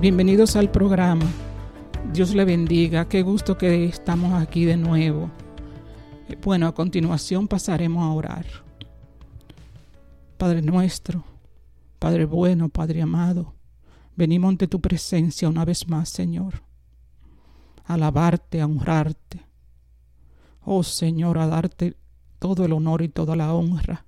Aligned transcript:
Bienvenidos 0.00 0.54
al 0.54 0.70
programa. 0.70 1.26
Dios 2.12 2.32
le 2.32 2.44
bendiga. 2.44 3.08
Qué 3.08 3.22
gusto 3.22 3.58
que 3.58 3.86
estamos 3.86 4.32
aquí 4.40 4.64
de 4.64 4.76
nuevo. 4.76 5.28
Bueno, 6.40 6.68
a 6.68 6.72
continuación 6.72 7.48
pasaremos 7.48 8.04
a 8.04 8.12
orar. 8.12 8.46
Padre 10.36 10.62
nuestro, 10.62 11.24
Padre 11.98 12.26
bueno, 12.26 12.68
Padre 12.68 13.02
amado, 13.02 13.56
venimos 14.14 14.50
ante 14.50 14.68
tu 14.68 14.80
presencia 14.80 15.48
una 15.48 15.64
vez 15.64 15.88
más, 15.88 16.10
Señor. 16.10 16.62
A 17.84 17.94
alabarte, 17.94 18.60
a 18.60 18.66
honrarte. 18.66 19.44
Oh 20.64 20.84
Señor, 20.84 21.38
a 21.38 21.48
darte 21.48 21.96
todo 22.38 22.64
el 22.64 22.72
honor 22.72 23.02
y 23.02 23.08
toda 23.08 23.34
la 23.34 23.52
honra. 23.52 24.06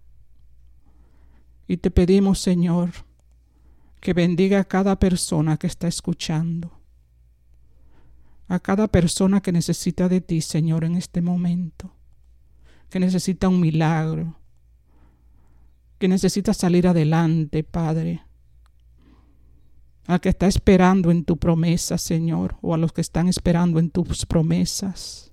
Y 1.67 1.79
te 1.79 1.91
pedimos, 1.91 2.39
Señor, 2.39 2.91
que 4.01 4.15
bendiga 4.15 4.61
a 4.61 4.65
cada 4.65 4.99
persona 4.99 5.57
que 5.59 5.67
está 5.67 5.87
escuchando, 5.87 6.73
a 8.49 8.59
cada 8.59 8.89
persona 8.89 9.41
que 9.41 9.53
necesita 9.53 10.09
de 10.09 10.21
ti, 10.21 10.41
Señor, 10.41 10.85
en 10.85 10.97
este 10.97 11.21
momento, 11.21 11.93
que 12.89 12.99
necesita 12.99 13.49
un 13.49 13.61
milagro, 13.61 14.37
que 15.99 16.09
necesita 16.09 16.55
salir 16.55 16.89
adelante, 16.89 17.63
Padre, 17.63 18.23
a 20.07 20.19
que 20.19 20.31
está 20.31 20.47
esperando 20.47 21.11
en 21.11 21.25
tu 21.25 21.37
promesa, 21.37 21.99
Señor, 21.99 22.57
o 22.63 22.75
a 22.75 22.79
los 22.79 22.93
que 22.93 23.03
están 23.03 23.29
esperando 23.29 23.79
en 23.79 23.91
tus 23.91 24.25
promesas. 24.27 25.33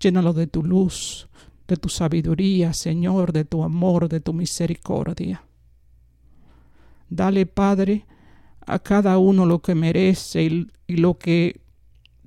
Llénalo 0.00 0.32
de 0.32 0.48
tu 0.48 0.62
luz, 0.62 1.28
de 1.68 1.76
tu 1.76 1.88
sabiduría, 1.88 2.72
Señor, 2.72 3.32
de 3.32 3.44
tu 3.44 3.62
amor, 3.62 4.08
de 4.08 4.20
tu 4.20 4.32
misericordia. 4.32 5.44
Dale, 7.10 7.44
Padre, 7.44 8.06
a 8.64 8.78
cada 8.78 9.18
uno 9.18 9.44
lo 9.44 9.60
que 9.60 9.74
merece 9.74 10.44
y, 10.44 10.96
lo 10.96 11.18
que 11.18 11.60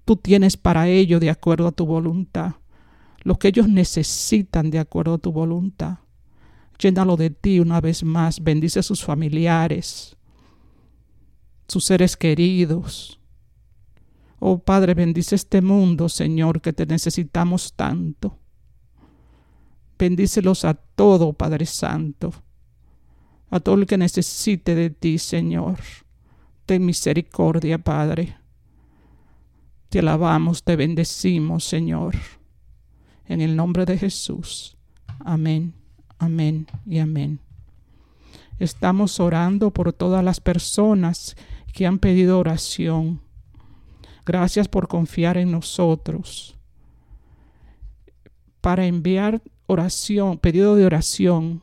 tú 0.03 0.17
tienes 0.17 0.58
para 0.58 0.90
ellos 0.90 1.22
de 1.22 1.30
acuerdo 1.30 1.67
a 1.67 1.72
tu 1.72 1.86
voluntad. 1.86 2.56
Lo 3.22 3.40
que 3.40 3.48
ellos 3.48 3.69
necesitan 3.69 4.69
de 4.69 4.80
acuerdo 4.80 5.13
a 5.13 5.18
tu 5.18 5.31
voluntad. 5.31 6.00
Llénalo 6.78 7.16
de 7.16 7.30
ti 7.30 7.62
una 7.62 7.80
vez 7.80 8.03
más. 8.03 8.44
Bendice 8.44 8.80
a 8.80 8.84
sus 8.84 9.02
familiares, 9.06 10.18
sus 11.69 11.85
seres 11.85 12.18
queridos. 12.18 13.22
Oh 14.40 14.59
Padre, 14.59 14.94
bendice 14.94 15.35
este 15.35 15.62
mundo, 15.62 16.09
Señor, 16.09 16.59
que 16.59 16.74
te 16.74 16.85
necesitamos 16.85 17.72
tanto. 17.74 18.38
Bendícelos 19.97 20.66
a 20.66 20.74
todo, 20.74 21.31
Padre 21.31 21.66
Santo 21.66 22.43
a 23.53 23.59
todo 23.59 23.75
el 23.75 23.86
que 23.86 24.00
necesite 24.00 24.74
de 24.74 24.90
ti, 24.90 25.19
Señor. 25.19 25.78
Ten 26.66 26.84
misericordia, 26.84 27.78
Padre. 27.78 28.36
Te 29.90 30.00
alabamos, 30.00 30.64
te 30.64 30.75
bendecimos, 30.75 31.64
Señor. 31.64 32.16
En 33.28 33.41
el 33.41 33.56
nombre 33.56 33.86
de 33.86 34.00
Jesús. 34.00 34.75
Amén, 35.19 35.75
amén 36.18 36.66
y 36.84 36.97
amén. 36.97 37.41
Estamos 38.58 39.19
orando 39.19 39.70
por 39.70 39.94
todas 39.94 40.24
las 40.24 40.40
personas 40.40 41.35
que 41.74 41.85
han 41.85 42.00
pedido 42.00 42.40
oración. 42.40 43.22
Gracias 44.25 44.68
por 44.68 44.88
confiar 44.88 45.38
en 45.38 45.52
nosotros. 45.52 46.58
Para 48.62 48.88
enviar 48.88 49.44
oración, 49.68 50.40
pedido 50.40 50.75
de 50.75 50.88
oración, 50.88 51.62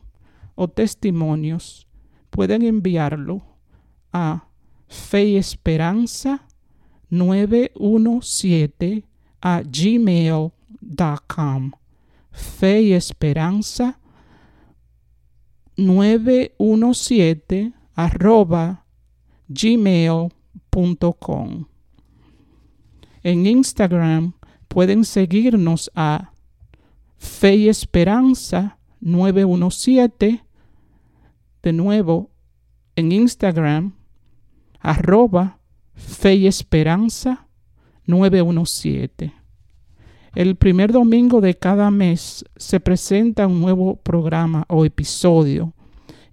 o 0.55 0.67
testimonios, 0.67 1.87
pueden 2.29 2.61
enviarlo 2.63 3.41
a 4.11 4.47
fe 4.87 5.25
y 5.25 5.37
esperanza 5.37 6.47
917 7.09 9.05
a 9.41 9.61
gmail.com. 9.63 10.51
Fe 12.31 12.81
y 12.81 12.93
esperanza 12.93 13.99
917 15.75 17.73
arroba 17.95 18.85
gmail.com. 19.49 20.35
En 23.23 23.45
Instagram 23.45 24.33
pueden 24.67 25.05
seguirnos 25.05 25.91
a 25.95 26.31
Fe 27.17 27.55
y 27.55 27.69
Esperanza 27.69 28.79
917. 29.01 30.43
De 31.61 31.73
nuevo, 31.73 32.31
en 32.95 33.11
Instagram, 33.11 33.93
arroba 34.79 35.59
Fe 35.93 36.35
y 36.35 36.47
Esperanza 36.47 37.47
917. 38.05 39.33
El 40.33 40.55
primer 40.55 40.91
domingo 40.91 41.41
de 41.41 41.55
cada 41.55 41.91
mes 41.91 42.45
se 42.55 42.79
presenta 42.79 43.47
un 43.47 43.59
nuevo 43.59 43.97
programa 43.97 44.65
o 44.69 44.85
episodio 44.85 45.73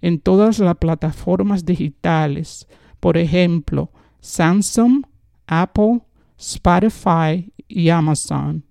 en 0.01 0.19
todas 0.19 0.59
las 0.59 0.77
plataformas 0.77 1.65
digitales, 1.65 2.67
por 2.99 3.17
ejemplo, 3.17 3.91
Samsung, 4.21 5.03
Apple, 5.47 6.01
Spotify 6.37 7.51
y 7.67 7.89
Amazon, 7.89 8.63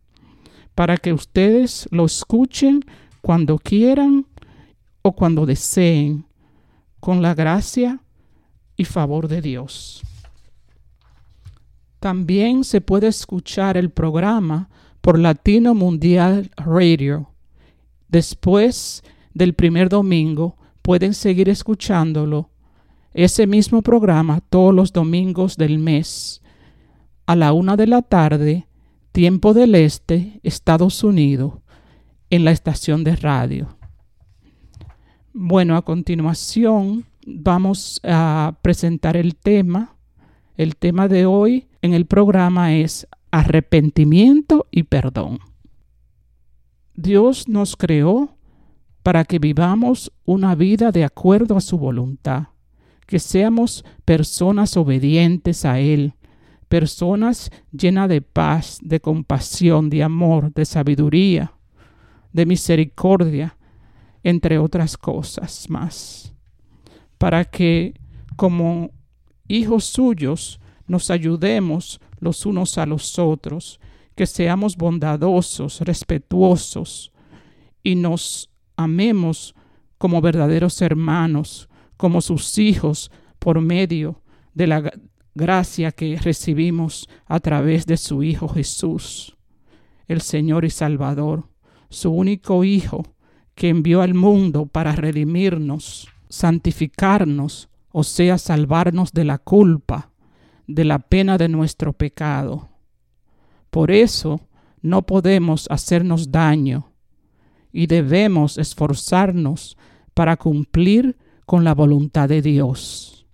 para 0.74 0.96
que 0.96 1.12
ustedes 1.12 1.86
lo 1.90 2.06
escuchen 2.06 2.84
cuando 3.20 3.58
quieran 3.58 4.26
o 5.02 5.12
cuando 5.12 5.46
deseen, 5.46 6.24
con 7.00 7.22
la 7.22 7.34
gracia 7.34 8.00
y 8.76 8.84
favor 8.84 9.28
de 9.28 9.40
Dios. 9.40 10.02
También 12.00 12.64
se 12.64 12.80
puede 12.80 13.08
escuchar 13.08 13.76
el 13.76 13.90
programa 13.90 14.68
por 15.00 15.18
Latino 15.18 15.74
Mundial 15.74 16.50
Radio. 16.56 17.30
Después 18.08 19.02
del 19.34 19.54
primer 19.54 19.88
domingo 19.88 20.56
pueden 20.82 21.14
seguir 21.14 21.48
escuchándolo, 21.48 22.50
ese 23.14 23.46
mismo 23.46 23.82
programa 23.82 24.40
todos 24.48 24.74
los 24.74 24.92
domingos 24.92 25.56
del 25.56 25.78
mes, 25.78 26.40
a 27.26 27.34
la 27.34 27.52
una 27.52 27.76
de 27.76 27.86
la 27.86 28.02
tarde, 28.02 28.68
tiempo 29.12 29.54
del 29.54 29.74
este, 29.74 30.40
Estados 30.44 31.02
Unidos, 31.02 31.54
en 32.30 32.44
la 32.44 32.50
estación 32.50 33.04
de 33.04 33.16
radio. 33.16 33.68
Bueno, 35.32 35.76
a 35.76 35.82
continuación 35.82 37.04
vamos 37.26 38.00
a 38.04 38.58
presentar 38.62 39.16
el 39.16 39.36
tema. 39.36 39.96
El 40.56 40.76
tema 40.76 41.08
de 41.08 41.26
hoy 41.26 41.68
en 41.82 41.94
el 41.94 42.06
programa 42.06 42.74
es 42.74 43.06
arrepentimiento 43.30 44.66
y 44.70 44.84
perdón. 44.84 45.38
Dios 46.94 47.48
nos 47.48 47.76
creó 47.76 48.36
para 49.02 49.24
que 49.24 49.38
vivamos 49.38 50.12
una 50.24 50.54
vida 50.54 50.90
de 50.90 51.04
acuerdo 51.04 51.56
a 51.56 51.60
su 51.60 51.78
voluntad, 51.78 52.48
que 53.06 53.18
seamos 53.18 53.84
personas 54.04 54.76
obedientes 54.76 55.64
a 55.64 55.78
Él, 55.78 56.14
personas 56.68 57.50
llenas 57.70 58.08
de 58.08 58.20
paz, 58.20 58.78
de 58.82 59.00
compasión, 59.00 59.88
de 59.88 60.02
amor, 60.02 60.52
de 60.52 60.64
sabiduría, 60.64 61.52
de 62.32 62.46
misericordia, 62.46 63.56
entre 64.22 64.58
otras 64.58 64.96
cosas 64.96 65.68
más, 65.68 66.34
para 67.18 67.44
que 67.44 67.94
como 68.36 68.90
hijos 69.46 69.84
suyos 69.84 70.60
nos 70.86 71.10
ayudemos 71.10 72.00
los 72.20 72.46
unos 72.46 72.78
a 72.78 72.86
los 72.86 73.18
otros, 73.18 73.80
que 74.14 74.26
seamos 74.26 74.76
bondadosos, 74.76 75.80
respetuosos 75.80 77.12
y 77.82 77.94
nos 77.94 78.50
amemos 78.76 79.54
como 79.96 80.20
verdaderos 80.20 80.82
hermanos, 80.82 81.68
como 81.96 82.20
sus 82.20 82.58
hijos, 82.58 83.10
por 83.38 83.60
medio 83.60 84.22
de 84.54 84.66
la 84.66 84.92
gracia 85.34 85.92
que 85.92 86.16
recibimos 86.16 87.08
a 87.26 87.40
través 87.40 87.86
de 87.86 87.96
su 87.96 88.22
Hijo 88.22 88.48
Jesús, 88.48 89.36
el 90.06 90.20
Señor 90.20 90.64
y 90.64 90.70
Salvador, 90.70 91.48
su 91.88 92.10
único 92.10 92.64
Hijo, 92.64 93.14
que 93.54 93.68
envió 93.68 94.02
al 94.02 94.14
mundo 94.14 94.66
para 94.66 94.92
redimirnos, 94.92 96.08
santificarnos, 96.28 97.68
o 97.90 98.04
sea, 98.04 98.38
salvarnos 98.38 99.12
de 99.12 99.24
la 99.24 99.38
culpa, 99.38 100.12
de 100.66 100.84
la 100.84 101.00
pena 101.00 101.38
de 101.38 101.48
nuestro 101.48 101.92
pecado. 101.92 102.68
Por 103.70 103.90
eso 103.90 104.40
no 104.80 105.02
podemos 105.02 105.66
hacernos 105.70 106.30
daño 106.30 106.92
y 107.72 107.86
debemos 107.86 108.58
esforzarnos 108.58 109.76
para 110.14 110.36
cumplir 110.36 111.16
con 111.46 111.64
la 111.64 111.74
voluntad 111.74 112.28
de 112.28 112.42
Dios. 112.42 113.26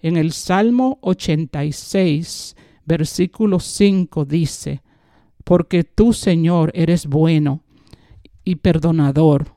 En 0.00 0.16
el 0.16 0.32
Salmo 0.32 0.98
86, 1.02 2.56
versículo 2.84 3.60
5 3.60 4.24
dice, 4.24 4.82
Porque 5.44 5.84
tú, 5.84 6.12
Señor, 6.12 6.72
eres 6.74 7.06
bueno 7.06 7.62
y 8.44 8.56
perdonador 8.56 9.54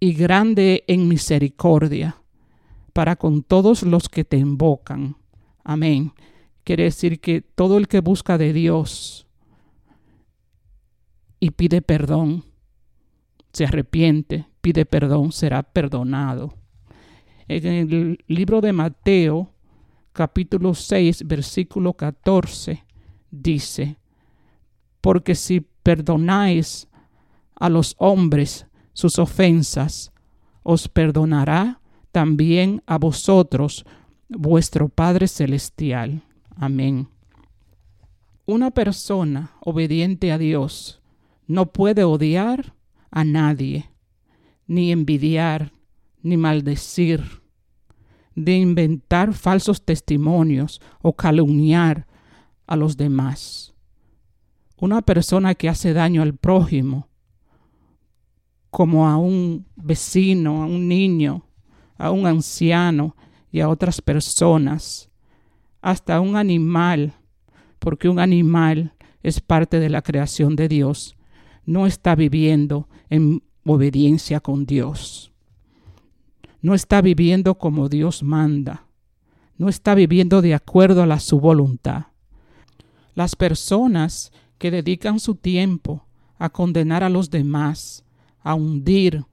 y 0.00 0.12
grande 0.12 0.84
en 0.86 1.08
misericordia 1.08 2.22
para 2.92 3.16
con 3.16 3.42
todos 3.42 3.82
los 3.82 4.08
que 4.08 4.24
te 4.24 4.36
invocan. 4.36 5.16
Amén. 5.64 6.12
Quiere 6.64 6.84
decir 6.84 7.20
que 7.20 7.40
todo 7.40 7.78
el 7.78 7.88
que 7.88 8.00
busca 8.00 8.38
de 8.38 8.52
Dios 8.52 9.26
y 11.40 11.50
pide 11.52 11.82
perdón, 11.82 12.44
se 13.52 13.64
arrepiente, 13.64 14.46
pide 14.60 14.84
perdón, 14.84 15.32
será 15.32 15.62
perdonado. 15.62 16.54
En 17.46 17.66
el 17.66 18.24
libro 18.26 18.60
de 18.60 18.72
Mateo, 18.72 19.50
capítulo 20.12 20.74
6, 20.74 21.26
versículo 21.26 21.94
14, 21.94 22.84
dice, 23.30 23.96
porque 25.00 25.34
si 25.34 25.60
perdonáis 25.60 26.87
a 27.58 27.68
los 27.68 27.94
hombres 27.98 28.66
sus 28.92 29.18
ofensas, 29.18 30.12
os 30.62 30.88
perdonará 30.88 31.80
también 32.12 32.82
a 32.86 32.98
vosotros 32.98 33.84
vuestro 34.28 34.88
Padre 34.88 35.28
Celestial. 35.28 36.22
Amén. 36.56 37.08
Una 38.46 38.70
persona 38.70 39.52
obediente 39.60 40.32
a 40.32 40.38
Dios 40.38 41.00
no 41.46 41.72
puede 41.72 42.04
odiar 42.04 42.74
a 43.10 43.24
nadie, 43.24 43.90
ni 44.66 44.92
envidiar, 44.92 45.72
ni 46.22 46.36
maldecir, 46.36 47.42
de 48.34 48.56
inventar 48.56 49.32
falsos 49.34 49.84
testimonios 49.84 50.80
o 51.02 51.14
calumniar 51.14 52.06
a 52.66 52.76
los 52.76 52.96
demás. 52.96 53.74
Una 54.76 55.02
persona 55.02 55.54
que 55.54 55.68
hace 55.68 55.92
daño 55.92 56.22
al 56.22 56.34
prójimo, 56.34 57.07
como 58.78 59.08
a 59.08 59.16
un 59.16 59.66
vecino, 59.74 60.62
a 60.62 60.66
un 60.66 60.86
niño, 60.86 61.42
a 61.96 62.12
un 62.12 62.28
anciano 62.28 63.16
y 63.50 63.58
a 63.58 63.68
otras 63.68 64.00
personas, 64.00 65.10
hasta 65.82 66.14
a 66.14 66.20
un 66.20 66.36
animal, 66.36 67.14
porque 67.80 68.08
un 68.08 68.20
animal 68.20 68.94
es 69.24 69.40
parte 69.40 69.80
de 69.80 69.88
la 69.90 70.02
creación 70.02 70.54
de 70.54 70.68
Dios, 70.68 71.16
no 71.66 71.88
está 71.88 72.14
viviendo 72.14 72.88
en 73.10 73.42
obediencia 73.64 74.38
con 74.38 74.64
Dios 74.64 75.32
no 76.60 76.74
está 76.74 77.00
viviendo 77.00 77.56
como 77.56 77.88
Dios 77.88 78.22
manda, 78.22 78.86
no 79.56 79.68
está 79.68 79.94
viviendo 79.94 80.42
de 80.42 80.54
acuerdo 80.54 81.02
a 81.02 81.20
su 81.20 81.40
voluntad. 81.40 82.06
Las 83.14 83.36
personas 83.36 84.32
que 84.58 84.70
dedican 84.70 85.20
su 85.20 85.34
tiempo 85.34 86.06
a 86.38 86.50
condenar 86.50 87.02
a 87.02 87.08
los 87.08 87.30
demás, 87.30 88.04
a 88.42 88.54
hundir 88.54 89.24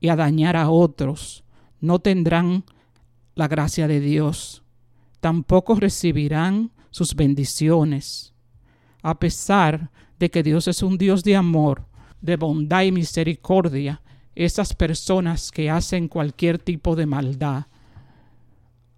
y 0.00 0.08
a 0.08 0.16
dañar 0.16 0.56
a 0.56 0.70
otros, 0.70 1.44
no 1.80 1.98
tendrán 1.98 2.64
la 3.34 3.48
gracia 3.48 3.88
de 3.88 4.00
Dios, 4.00 4.62
tampoco 5.20 5.74
recibirán 5.74 6.70
sus 6.90 7.14
bendiciones. 7.14 8.34
A 9.02 9.18
pesar 9.18 9.90
de 10.18 10.30
que 10.30 10.42
Dios 10.42 10.68
es 10.68 10.82
un 10.82 10.98
Dios 10.98 11.22
de 11.24 11.36
amor, 11.36 11.86
de 12.20 12.36
bondad 12.36 12.82
y 12.82 12.92
misericordia, 12.92 14.02
esas 14.34 14.74
personas 14.74 15.50
que 15.50 15.70
hacen 15.70 16.08
cualquier 16.08 16.58
tipo 16.58 16.96
de 16.96 17.06
maldad 17.06 17.66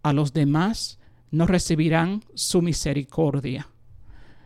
a 0.02 0.12
los 0.12 0.32
demás 0.32 0.98
no 1.30 1.46
recibirán 1.46 2.22
su 2.34 2.62
misericordia. 2.62 3.68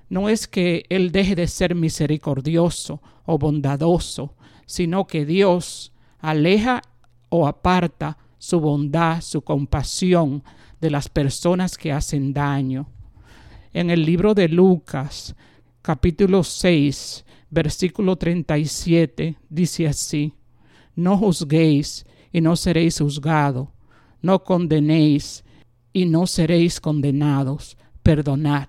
No 0.08 0.28
es 0.28 0.46
que 0.46 0.84
Él 0.88 1.12
deje 1.12 1.34
de 1.34 1.46
ser 1.48 1.74
misericordioso 1.74 3.00
o 3.24 3.38
bondadoso, 3.38 4.34
sino 4.66 5.06
que 5.06 5.24
Dios 5.24 5.92
aleja 6.20 6.82
o 7.28 7.46
aparta 7.46 8.18
su 8.38 8.60
bondad, 8.60 9.20
su 9.20 9.42
compasión 9.42 10.42
de 10.80 10.90
las 10.90 11.08
personas 11.08 11.78
que 11.78 11.92
hacen 11.92 12.32
daño. 12.32 12.88
En 13.72 13.90
el 13.90 14.04
libro 14.04 14.34
de 14.34 14.48
Lucas, 14.48 15.34
capítulo 15.82 16.44
6, 16.44 17.24
versículo 17.50 18.16
37, 18.16 19.36
dice 19.48 19.88
así, 19.88 20.34
no 20.96 21.18
juzguéis 21.18 22.06
y 22.32 22.40
no 22.40 22.56
seréis 22.56 22.98
juzgados. 22.98 23.68
No 24.22 24.42
condenéis 24.42 25.44
y 25.92 26.06
no 26.06 26.26
seréis 26.26 26.80
condenados. 26.80 27.76
Perdonad. 28.02 28.68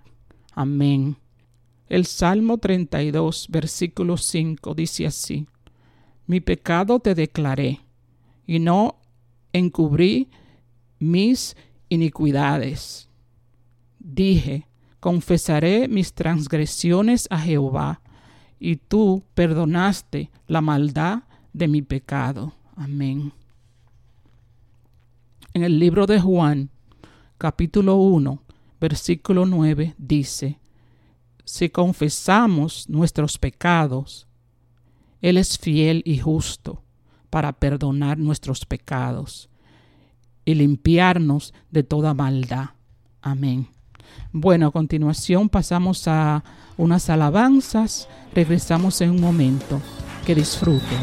Amén. 0.54 1.18
El 1.88 2.06
Salmo 2.06 2.58
32, 2.58 3.48
versículo 3.50 4.18
5 4.18 4.74
dice 4.74 5.06
así, 5.06 5.48
Mi 6.28 6.40
pecado 6.40 7.00
te 7.00 7.16
declaré 7.16 7.82
y 8.48 8.60
no 8.60 8.98
encubrí 9.54 10.30
mis 11.00 11.56
iniquidades. 11.90 13.10
Dije, 14.00 14.68
confesaré 15.00 15.88
mis 15.88 16.14
transgresiones 16.14 17.28
a 17.30 17.40
Jehová, 17.40 18.02
y 18.60 18.78
tú 18.78 19.24
perdonaste 19.34 20.32
la 20.48 20.62
maldad 20.62 21.24
de 21.54 21.68
mi 21.68 21.82
pecado. 21.82 22.54
Amén. 22.76 23.32
En 25.54 25.64
el 25.64 25.80
libro 25.80 26.06
de 26.08 26.20
Juan, 26.20 26.70
capítulo 27.38 27.96
1, 27.98 28.42
versículo 28.80 29.46
9, 29.46 29.96
dice, 29.98 30.60
si 31.44 31.70
confesamos 31.70 32.90
nuestros 32.90 33.38
pecados, 33.38 34.25
Él 35.22 35.38
es 35.38 35.58
fiel 35.58 36.02
y 36.06 36.20
justo 36.20 36.84
para 37.30 37.54
perdonar 37.54 38.18
nuestros 38.18 38.66
pecados 38.66 39.50
y 40.46 40.56
limpiarnos 40.56 41.54
de 41.72 41.84
toda 41.84 42.14
maldad. 42.14 42.70
Amén. 43.22 43.68
Bueno, 44.32 44.68
a 44.68 44.72
continuación 44.72 45.50
pasamos 45.50 46.08
a 46.08 46.44
unas 46.78 47.10
alabanzas. 47.10 48.08
Regresamos 48.34 49.02
en 49.02 49.12
un 49.12 49.22
momento. 49.22 49.82
Que 50.26 50.36
disfruten. 50.36 51.00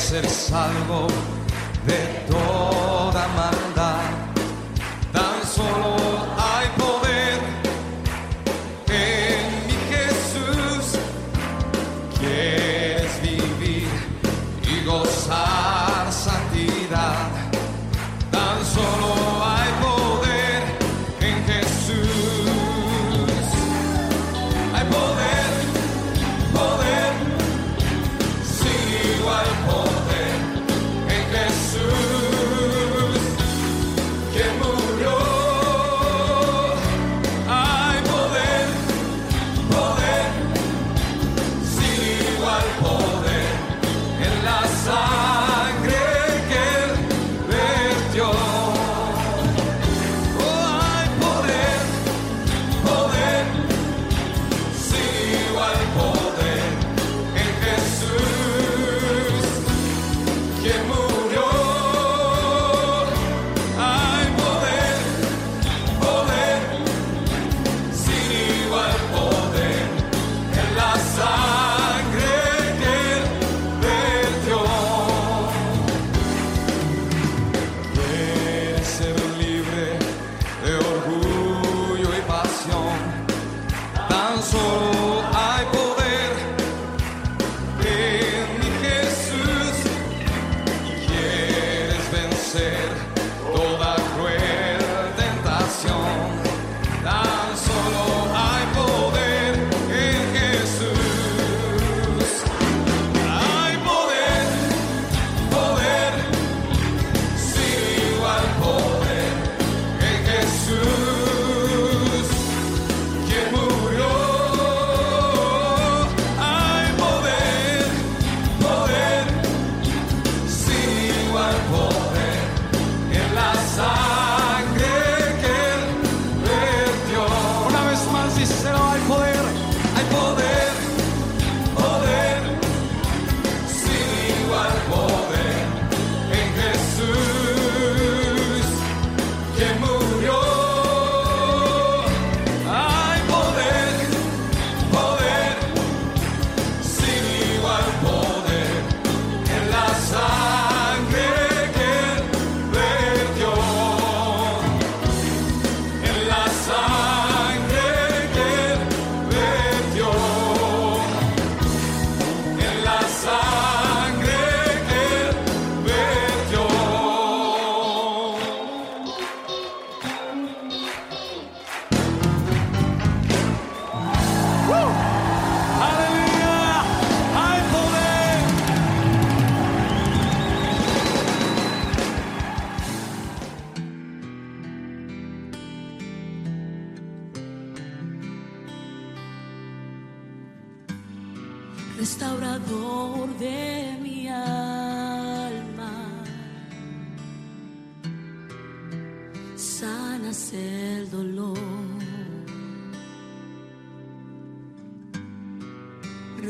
ser 0.00 0.26
salvo 0.28 1.06
de 1.86 1.98
toda 2.26 3.28
maldad. 3.36 3.59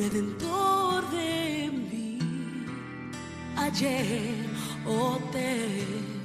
redentor 0.00 1.10
de 1.10 1.70
mí, 1.70 2.18
ayer, 3.56 4.46
oh, 4.86 5.18
te 5.30 6.19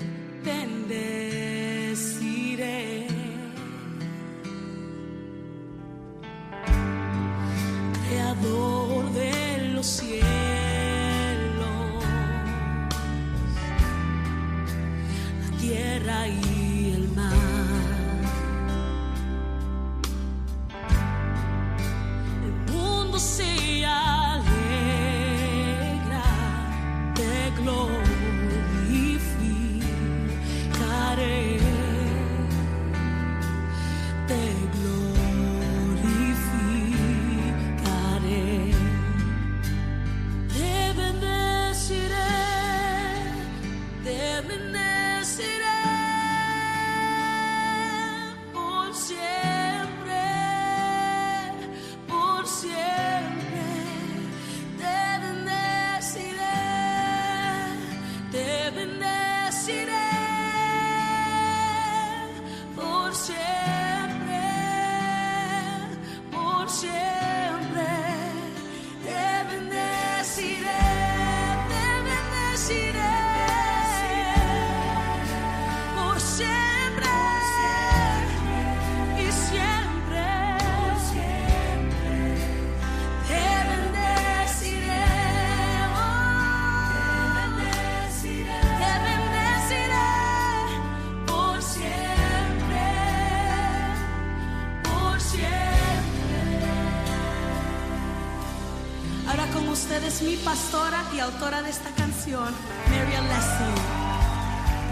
ustedes 99.96 100.22
mi 100.24 100.36
pastora 100.38 101.04
y 101.16 101.20
autora 101.20 101.62
de 101.62 101.70
esta 101.70 101.90
canción, 101.92 102.54
Mary 102.90 103.12
Leslie. 103.12 103.82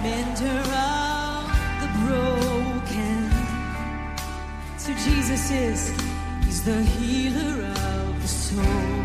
Mender 0.01 0.61
of 0.61 1.51
the 1.81 1.89
broken. 2.05 3.29
So 4.77 4.93
Jesus 4.93 5.51
is, 5.51 5.91
He's 6.45 6.63
the 6.63 6.81
healer 6.83 7.65
of 7.65 8.21
the 8.21 8.27
soul. 8.27 9.02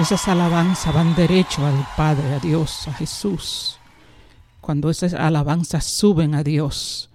Esas 0.00 0.28
alabanzas 0.28 0.94
van 0.94 1.14
derecho 1.14 1.66
al 1.66 1.86
Padre, 1.94 2.32
a 2.32 2.38
Dios, 2.38 2.88
a 2.88 2.92
Jesús. 2.94 3.78
Cuando 4.62 4.88
esas 4.88 5.12
alabanzas 5.12 5.84
suben 5.84 6.34
a 6.34 6.42
Dios, 6.42 7.10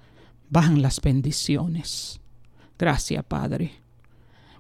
bajan 0.52 0.84
las 0.84 1.02
bendiciones. 1.02 2.21
Gracias, 2.78 3.26
Padre. 3.26 3.71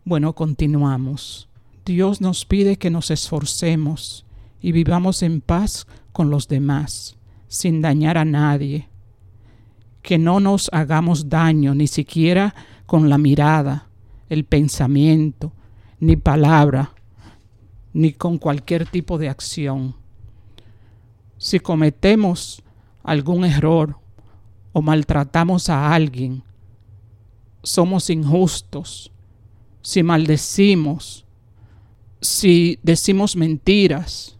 Bueno, 0.03 0.33
continuamos. 0.33 1.47
Dios 1.85 2.19
nos 2.19 2.45
pide 2.45 2.77
que 2.77 2.89
nos 2.89 3.11
esforcemos 3.11 4.25
y 4.59 4.71
vivamos 4.71 5.21
en 5.21 5.39
paz 5.39 5.85
con 6.11 6.31
los 6.31 6.47
demás, 6.47 7.17
sin 7.47 7.79
dañar 7.79 8.17
a 8.17 8.25
nadie. 8.25 8.89
Que 10.01 10.17
no 10.17 10.39
nos 10.39 10.67
hagamos 10.73 11.29
daño 11.29 11.75
ni 11.75 11.85
siquiera 11.85 12.55
con 12.87 13.07
la 13.07 13.19
mirada, 13.19 13.87
el 14.29 14.45
pensamiento, 14.45 15.51
ni 15.99 16.15
palabra, 16.15 16.94
ni 17.95 18.11
con 18.11 18.37
cualquier 18.37 18.85
tipo 18.85 19.17
de 19.17 19.29
acción. 19.29 19.95
Si 21.37 21.61
cometemos 21.61 22.61
algún 23.03 23.45
error 23.45 23.97
o 24.73 24.81
maltratamos 24.81 25.69
a 25.69 25.93
alguien, 25.93 26.43
somos 27.63 28.09
injustos. 28.09 29.13
Si 29.81 30.03
maldecimos, 30.03 31.25
si 32.19 32.77
decimos 32.83 33.37
mentiras, 33.37 34.37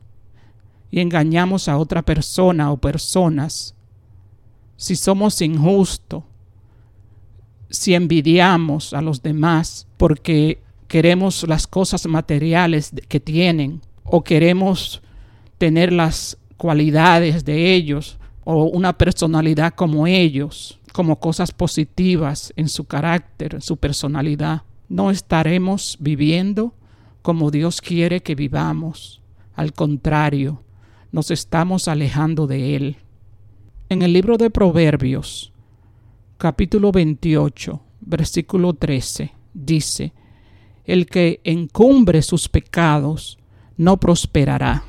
y 0.91 0.99
engañamos 0.99 1.69
a 1.69 1.77
otra 1.77 2.01
persona 2.01 2.73
o 2.73 2.77
personas, 2.77 3.73
si 4.75 4.97
somos 4.97 5.41
injustos, 5.41 6.25
si 7.69 7.95
envidiamos 7.95 8.91
a 8.91 9.01
los 9.01 9.23
demás 9.23 9.87
porque 9.95 10.64
queremos 10.87 11.47
las 11.47 11.67
cosas 11.67 12.05
materiales 12.07 12.91
que 13.07 13.19
tienen 13.19 13.81
o 14.03 14.23
queremos 14.23 15.01
tener 15.57 15.91
las 15.91 16.37
cualidades 16.57 17.45
de 17.45 17.73
ellos 17.73 18.17
o 18.43 18.65
una 18.65 18.97
personalidad 18.97 19.73
como 19.73 20.07
ellos, 20.07 20.79
como 20.93 21.19
cosas 21.19 21.51
positivas 21.51 22.53
en 22.55 22.69
su 22.69 22.85
carácter, 22.85 23.55
en 23.55 23.61
su 23.61 23.77
personalidad, 23.77 24.63
no 24.87 25.11
estaremos 25.11 25.97
viviendo 25.99 26.73
como 27.21 27.49
Dios 27.49 27.81
quiere 27.81 28.21
que 28.21 28.35
vivamos. 28.35 29.21
Al 29.55 29.73
contrario, 29.73 30.61
nos 31.11 31.31
estamos 31.31 31.87
alejando 31.87 32.45
de 32.45 32.75
Él. 32.75 32.97
En 33.89 34.03
el 34.03 34.13
libro 34.13 34.37
de 34.37 34.49
Proverbios, 34.49 35.51
capítulo 36.37 36.91
28, 36.91 37.81
versículo 38.01 38.73
13, 38.73 39.33
dice, 39.53 40.13
El 40.85 41.07
que 41.07 41.41
encumbre 41.43 42.21
sus 42.21 42.47
pecados 42.47 43.37
no 43.77 43.97
prosperará, 43.97 44.83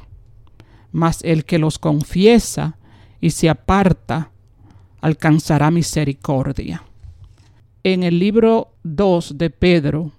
mas 0.93 1.23
el 1.25 1.45
que 1.45 1.59
los 1.59 1.79
confiesa 1.79 2.79
y 3.21 3.31
se 3.31 3.49
aparta 3.49 4.31
alcanzará 5.01 5.71
misericordia. 5.71 6.83
En 7.83 8.03
el 8.03 8.19
libro 8.19 8.73
2 8.83 9.39
de 9.39 9.51
Pedro, 9.51 10.13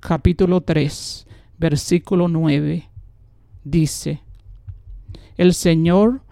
capítulo 0.00 0.60
3, 0.60 1.26
versículo 1.58 2.28
9, 2.28 2.88
dice, 3.64 4.22
El 5.36 5.54
Señor 5.54 6.22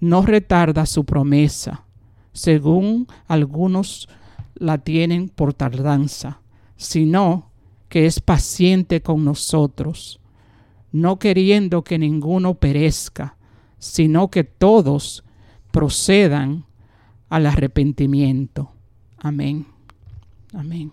no 0.00 0.22
retarda 0.22 0.86
su 0.86 1.04
promesa, 1.04 1.84
según 2.32 3.06
algunos 3.28 4.08
la 4.54 4.78
tienen 4.78 5.28
por 5.28 5.54
tardanza, 5.54 6.40
sino 6.76 7.50
que 7.96 8.04
es 8.04 8.20
paciente 8.20 9.00
con 9.00 9.24
nosotros, 9.24 10.20
no 10.92 11.18
queriendo 11.18 11.82
que 11.82 11.98
ninguno 11.98 12.52
perezca, 12.52 13.38
sino 13.78 14.30
que 14.30 14.44
todos 14.44 15.24
procedan 15.70 16.66
al 17.30 17.46
arrepentimiento. 17.46 18.70
Amén. 19.16 19.66
Amén. 20.52 20.92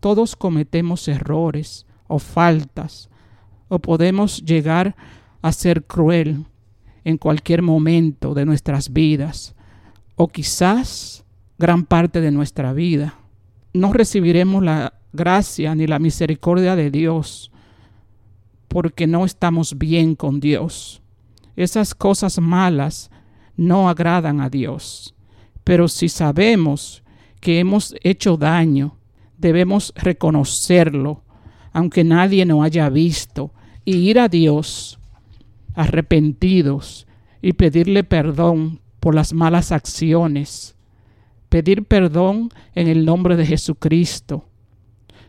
Todos 0.00 0.34
cometemos 0.34 1.06
errores 1.06 1.86
o 2.08 2.18
faltas, 2.18 3.08
o 3.68 3.78
podemos 3.78 4.44
llegar 4.44 4.96
a 5.40 5.52
ser 5.52 5.84
cruel 5.84 6.46
en 7.04 7.16
cualquier 7.16 7.62
momento 7.62 8.34
de 8.34 8.44
nuestras 8.44 8.92
vidas, 8.92 9.54
o 10.16 10.26
quizás 10.26 11.24
gran 11.58 11.84
parte 11.84 12.20
de 12.20 12.32
nuestra 12.32 12.72
vida. 12.72 13.14
No 13.72 13.92
recibiremos 13.92 14.60
la 14.60 14.94
gracia 15.14 15.74
ni 15.74 15.86
la 15.86 15.98
misericordia 15.98 16.76
de 16.76 16.90
Dios 16.90 17.50
porque 18.68 19.06
no 19.06 19.24
estamos 19.24 19.78
bien 19.78 20.16
con 20.16 20.40
Dios. 20.40 21.00
Esas 21.54 21.94
cosas 21.94 22.40
malas 22.40 23.10
no 23.56 23.88
agradan 23.88 24.40
a 24.40 24.50
Dios. 24.50 25.14
Pero 25.62 25.86
si 25.86 26.08
sabemos 26.08 27.04
que 27.40 27.60
hemos 27.60 27.94
hecho 28.02 28.36
daño, 28.36 28.96
debemos 29.38 29.92
reconocerlo, 29.94 31.22
aunque 31.72 32.02
nadie 32.02 32.44
nos 32.46 32.64
haya 32.64 32.88
visto, 32.88 33.52
y 33.84 33.96
ir 33.96 34.18
a 34.18 34.28
Dios 34.28 34.98
arrepentidos 35.74 37.06
y 37.42 37.52
pedirle 37.52 38.04
perdón 38.04 38.80
por 38.98 39.14
las 39.14 39.32
malas 39.34 39.70
acciones. 39.70 40.74
Pedir 41.48 41.84
perdón 41.84 42.48
en 42.74 42.88
el 42.88 43.04
nombre 43.04 43.36
de 43.36 43.46
Jesucristo. 43.46 44.48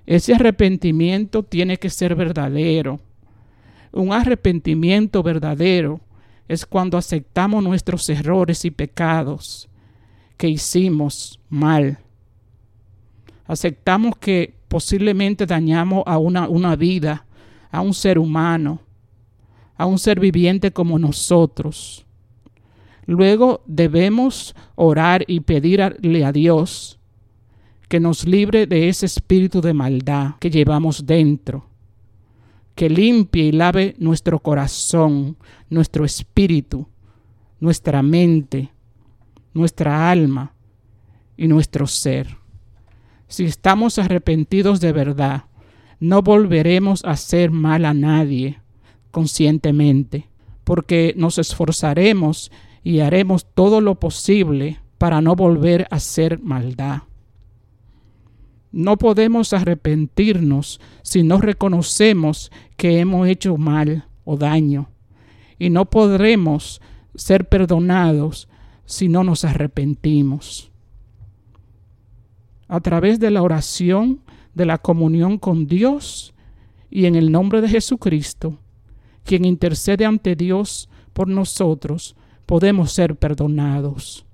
Ese 0.05 0.35
arrepentimiento 0.35 1.43
tiene 1.43 1.77
que 1.77 1.89
ser 1.89 2.15
verdadero. 2.15 2.99
Un 3.91 4.13
arrepentimiento 4.13 5.23
verdadero 5.23 6.01
es 6.47 6.65
cuando 6.65 6.97
aceptamos 6.97 7.63
nuestros 7.63 8.07
errores 8.09 8.65
y 8.65 8.71
pecados 8.71 9.67
que 10.37 10.49
hicimos 10.49 11.39
mal. 11.49 11.99
Aceptamos 13.47 14.17
que 14.17 14.55
posiblemente 14.67 15.45
dañamos 15.45 16.03
a 16.05 16.17
una, 16.17 16.47
una 16.49 16.75
vida, 16.75 17.25
a 17.71 17.81
un 17.81 17.93
ser 17.93 18.19
humano, 18.19 18.81
a 19.75 19.85
un 19.85 19.97
ser 19.97 20.19
viviente 20.19 20.71
como 20.71 20.99
nosotros. 20.99 22.05
Luego 23.05 23.61
debemos 23.65 24.55
orar 24.75 25.23
y 25.27 25.39
pedirle 25.41 26.25
a 26.25 26.31
Dios 26.31 26.99
que 27.87 27.99
nos 27.99 28.25
libre 28.25 28.67
de 28.67 28.89
ese 28.89 29.05
espíritu 29.05 29.61
de 29.61 29.73
maldad 29.73 30.35
que 30.39 30.49
llevamos 30.49 31.05
dentro, 31.05 31.67
que 32.73 32.89
limpie 32.89 33.45
y 33.45 33.51
lave 33.51 33.95
nuestro 33.99 34.39
corazón, 34.39 35.37
nuestro 35.69 36.05
espíritu, 36.05 36.87
nuestra 37.59 38.01
mente, 38.01 38.71
nuestra 39.53 40.09
alma 40.09 40.53
y 41.37 41.47
nuestro 41.47 41.87
ser. 41.87 42.37
Si 43.27 43.45
estamos 43.45 43.97
arrepentidos 43.97 44.79
de 44.81 44.91
verdad, 44.91 45.45
no 45.99 46.21
volveremos 46.21 47.03
a 47.05 47.11
hacer 47.11 47.51
mal 47.51 47.85
a 47.85 47.93
nadie 47.93 48.59
conscientemente, 49.11 50.29
porque 50.65 51.13
nos 51.15 51.37
esforzaremos 51.37 52.51
y 52.83 52.99
haremos 52.99 53.45
todo 53.53 53.79
lo 53.79 53.95
posible 53.95 54.79
para 54.97 55.21
no 55.21 55.35
volver 55.35 55.87
a 55.89 55.95
hacer 55.95 56.39
maldad. 56.41 57.03
No 58.75 58.97
podemos 58.97 59.53
arrepentirnos 59.53 60.81
si 61.01 61.23
no 61.23 61.39
reconocemos 61.39 62.51
que 62.75 62.99
hemos 62.99 63.25
hecho 63.29 63.55
mal 63.55 64.05
o 64.25 64.35
daño, 64.35 64.89
y 65.57 65.69
no 65.69 65.85
podremos 65.85 66.81
ser 67.15 67.47
perdonados 67.47 68.49
si 68.83 69.07
no 69.07 69.23
nos 69.23 69.45
arrepentimos. 69.45 70.73
A 72.67 72.81
través 72.81 73.17
de 73.21 73.31
la 73.31 73.43
oración, 73.43 74.19
de 74.53 74.65
la 74.65 74.77
comunión 74.77 75.37
con 75.37 75.67
Dios 75.67 76.33
y 76.91 77.05
en 77.05 77.15
el 77.15 77.31
nombre 77.31 77.61
de 77.61 77.69
Jesucristo, 77.69 78.59
quien 79.23 79.45
intercede 79.45 80.03
ante 80.03 80.35
Dios 80.35 80.89
por 81.13 81.29
nosotros, 81.29 82.17
podemos 82.45 82.91
ser 82.91 83.15
perdonados. 83.15 84.24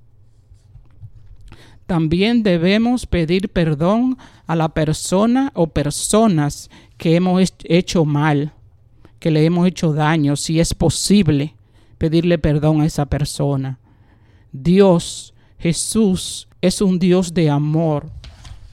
También 1.91 2.41
debemos 2.41 3.05
pedir 3.05 3.49
perdón 3.49 4.17
a 4.47 4.55
la 4.55 4.69
persona 4.69 5.51
o 5.55 5.67
personas 5.67 6.69
que 6.97 7.17
hemos 7.17 7.53
hecho 7.65 8.05
mal, 8.05 8.53
que 9.19 9.29
le 9.29 9.43
hemos 9.43 9.67
hecho 9.67 9.91
daño, 9.91 10.37
si 10.37 10.61
es 10.61 10.73
posible 10.73 11.53
pedirle 11.97 12.37
perdón 12.37 12.79
a 12.79 12.85
esa 12.85 13.07
persona. 13.07 13.77
Dios, 14.53 15.33
Jesús, 15.59 16.47
es 16.61 16.81
un 16.81 16.97
Dios 16.97 17.33
de 17.33 17.49
amor, 17.49 18.09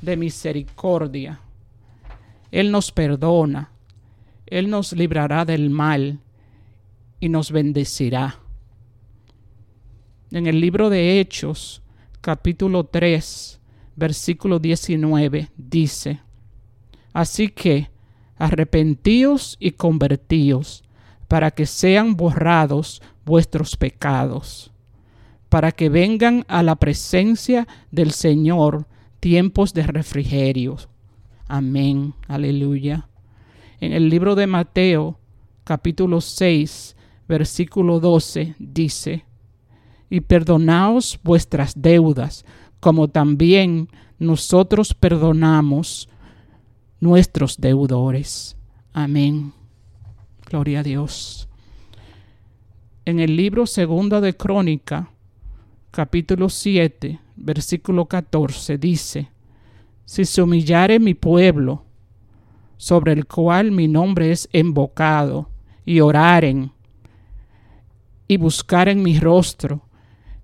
de 0.01 0.17
misericordia. 0.17 1.41
Él 2.53 2.71
nos 2.71 2.93
perdona, 2.93 3.73
Él 4.47 4.71
nos 4.71 4.93
librará 4.93 5.45
del 5.45 5.71
mal 5.71 6.21
y 7.19 7.29
nos 7.29 7.51
bendecirá. 7.51 8.39
En 10.31 10.47
el 10.47 10.61
libro 10.61 10.89
de 10.89 11.19
Hechos, 11.19 11.83
capítulo 12.29 12.85
3, 12.85 13.59
versículo 13.97 14.59
19, 14.59 15.49
dice, 15.57 16.21
Así 17.15 17.49
que 17.49 17.89
arrepentíos 18.37 19.57
y 19.59 19.71
convertíos, 19.71 20.85
para 21.27 21.53
que 21.53 21.65
sean 21.65 22.19
borrados 22.19 23.01
vuestros 23.25 23.79
pecados, 23.79 24.73
para 25.49 25.73
que 25.73 25.89
vengan 25.89 26.45
a 26.49 26.63
la 26.63 26.77
presencia 26.77 27.67
del 27.91 28.11
Señor 28.11 28.87
tiempos 29.21 29.73
de 29.73 29.85
refrigerio. 29.85 30.77
Amén, 31.47 32.13
aleluya. 32.27 33.09
En 33.81 33.95
el 33.95 34.11
libro 34.11 34.35
de 34.35 34.47
Mateo, 34.47 35.19
capítulo 35.65 36.21
6, 36.21 36.95
versículo 37.27 38.01
12, 38.01 38.55
dice, 38.59 39.25
y 40.11 40.21
perdonaos 40.21 41.19
vuestras 41.23 41.81
deudas, 41.81 42.45
como 42.81 43.09
también 43.09 43.89
nosotros 44.19 44.95
perdonamos 44.95 46.09
nuestros 47.01 47.59
deudores. 47.59 48.57
Amén. 48.93 49.53
Gloria 50.49 50.81
a 50.81 50.83
Dios. 50.83 51.49
En 53.05 53.21
el 53.21 53.37
libro 53.37 53.67
segundo 53.67 54.21
de 54.21 54.37
Crónica, 54.37 55.11
capítulo 55.91 56.49
7, 56.49 57.21
versículo 57.37 58.07
14, 58.07 58.79
dice, 58.79 59.29
Si 60.05 60.25
se 60.25 60.43
humillare 60.43 60.99
mi 60.99 61.15
pueblo, 61.15 61.85
sobre 62.77 63.13
el 63.13 63.27
cual 63.27 63.73
mi 63.73 63.89
nombre 63.89 64.31
es 64.31 64.49
invocado, 64.53 65.51
y 65.85 66.01
oraren, 66.01 66.73
y 68.27 68.37
buscaren 68.37 69.03
mi 69.03 69.19
rostro 69.19 69.88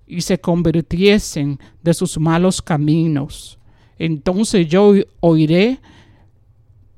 y 0.07 0.21
se 0.21 0.39
convirtiesen 0.39 1.59
de 1.81 1.93
sus 1.93 2.19
malos 2.19 2.61
caminos, 2.61 3.57
entonces 3.97 4.67
yo 4.67 4.93
oiré 5.19 5.79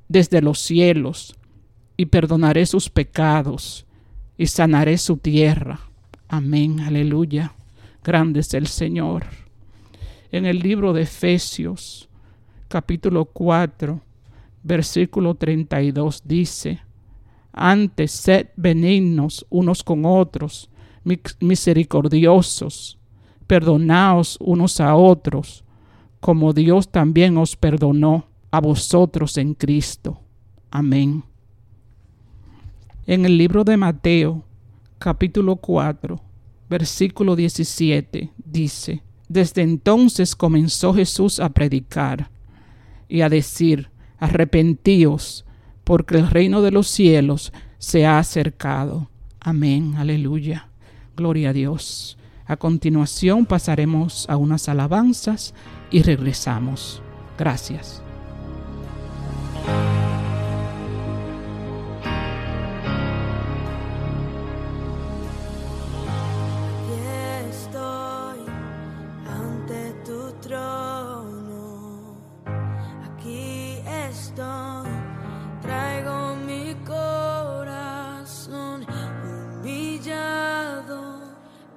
desde 0.08 0.42
los 0.42 0.60
cielos 0.60 1.36
y 1.96 2.08
perdonaré 2.08 2.66
sus 2.66 2.90
pecados 2.90 3.86
y 4.38 4.48
sanaré 4.48 4.98
su 4.98 5.18
tierra. 5.18 5.80
Amén, 6.28 6.80
aleluya. 6.80 7.54
Grande 8.04 8.40
es 8.42 8.54
el 8.54 8.68
Señor. 8.68 9.26
En 10.32 10.46
el 10.46 10.60
libro 10.60 10.94
de 10.94 11.04
Efesios, 11.04 12.10
capítulo 12.68 13.26
4, 13.26 14.02
versículo 14.64 15.36
32 15.36 16.24
dice, 16.26 16.82
antes 17.54 18.12
sed 18.12 18.48
benignos 18.56 19.46
unos 19.50 19.84
con 19.84 20.06
otros, 20.06 20.70
misericordiosos, 21.40 22.97
perdonaos 23.48 24.38
unos 24.42 24.80
a 24.80 24.96
otros, 24.96 25.64
como 26.20 26.54
Dios 26.54 26.90
también 26.90 27.38
os 27.38 27.56
perdonó 27.56 28.28
a 28.52 28.60
vosotros 28.60 29.38
en 29.38 29.54
Cristo. 29.54 30.20
Amén. 30.70 31.24
En 33.06 33.26
el 33.26 33.38
libro 33.38 33.64
de 33.64 33.78
Mateo, 33.78 34.44
capítulo 35.00 35.56
4, 35.56 36.20
versículo 36.70 37.36
17, 37.36 38.32
dice, 38.46 39.02
Desde 39.30 39.62
entonces 39.62 40.36
comenzó 40.36 40.94
Jesús 40.94 41.40
a 41.40 41.50
predicar 41.50 42.30
y 43.08 43.22
a 43.22 43.30
decir, 43.30 43.90
arrepentíos, 44.20 45.46
porque 45.84 46.18
el 46.18 46.30
reino 46.30 46.62
de 46.62 46.72
los 46.72 46.88
cielos 46.88 47.54
se 47.78 48.06
ha 48.06 48.20
acercado. 48.20 49.10
Amén, 49.40 49.96
aleluya. 49.96 50.68
Gloria 51.16 51.52
a 51.52 51.54
Dios. 51.54 52.18
A 52.48 52.56
continuación 52.56 53.46
pasaremos 53.46 54.26
a 54.30 54.38
unas 54.38 54.70
alabanzas 54.70 55.54
y 55.92 56.02
regresamos. 56.02 57.02
Gracias. 57.38 58.02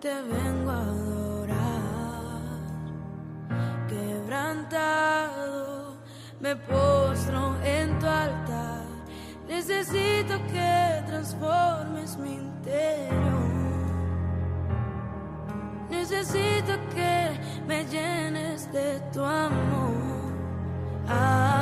Estoy 0.02 0.59
Me 6.40 6.56
postro 6.56 7.54
en 7.62 7.98
tu 7.98 8.06
altar. 8.06 8.84
Necesito 9.46 10.38
que 10.52 11.02
transformes 11.06 12.16
mi 12.16 12.34
interior. 12.34 13.20
Necesito 15.90 16.72
que 16.94 17.38
me 17.66 17.84
llenes 17.84 18.72
de 18.72 19.00
tu 19.12 19.22
amor. 19.22 20.32
Abba, 21.06 21.59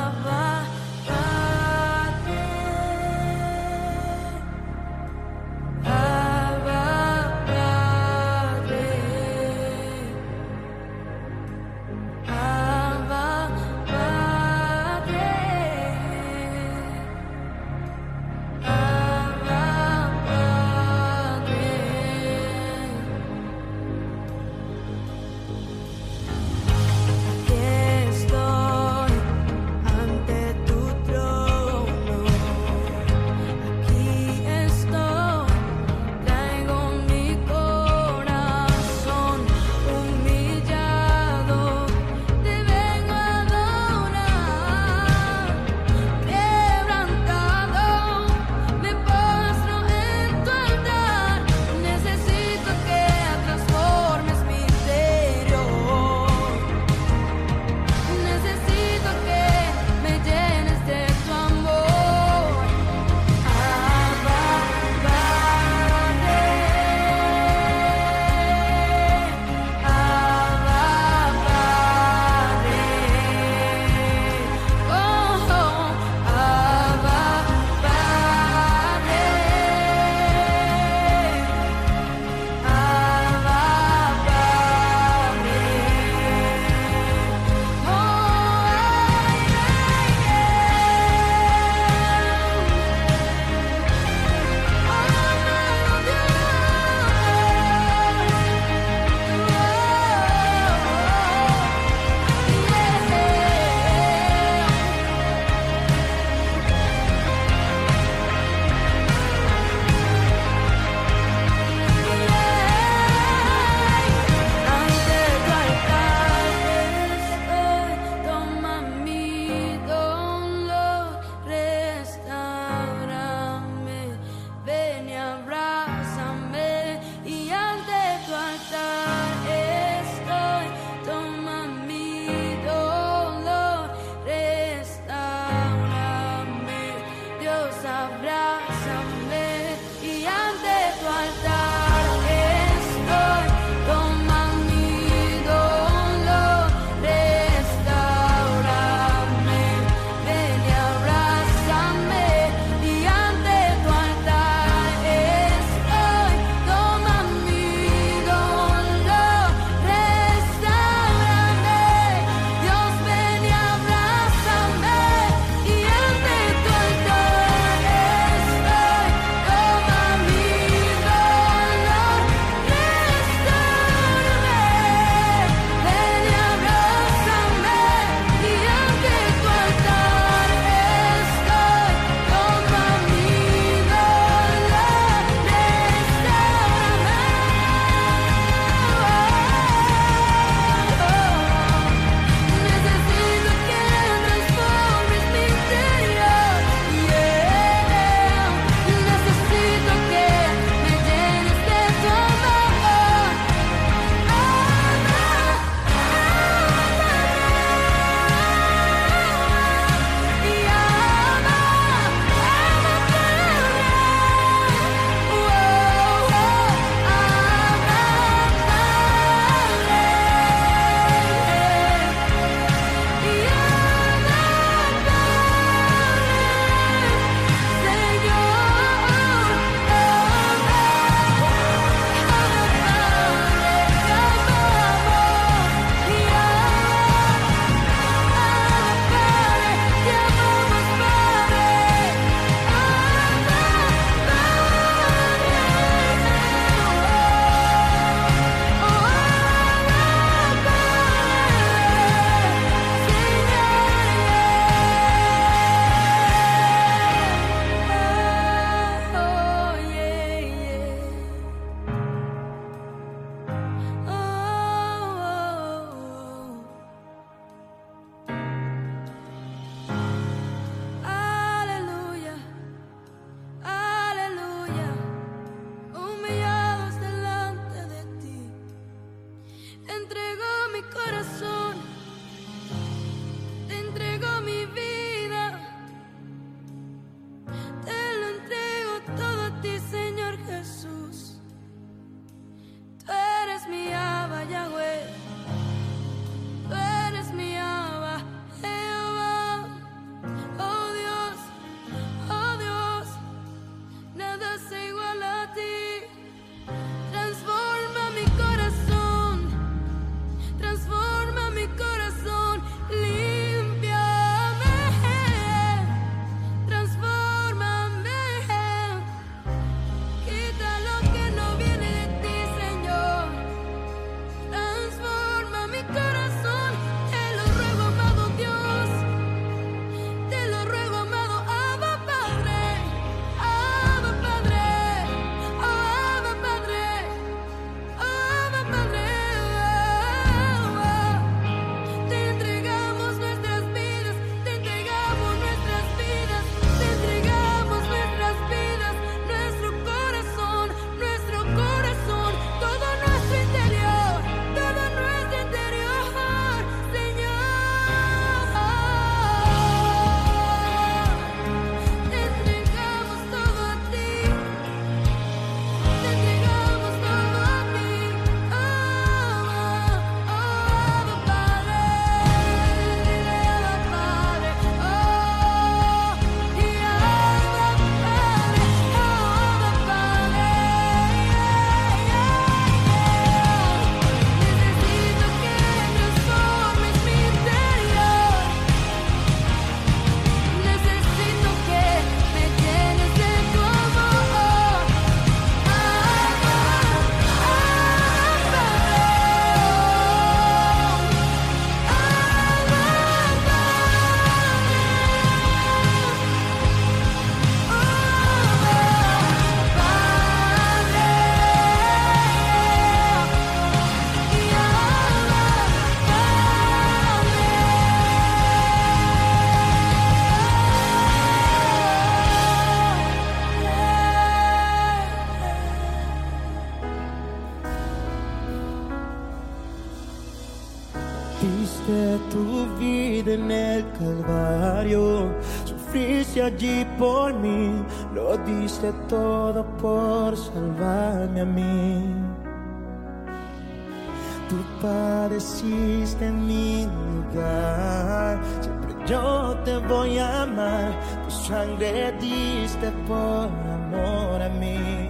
diste 452.19 452.91
por 453.07 453.49
amor 453.79 454.41
a 454.41 454.49
mí. 454.49 455.09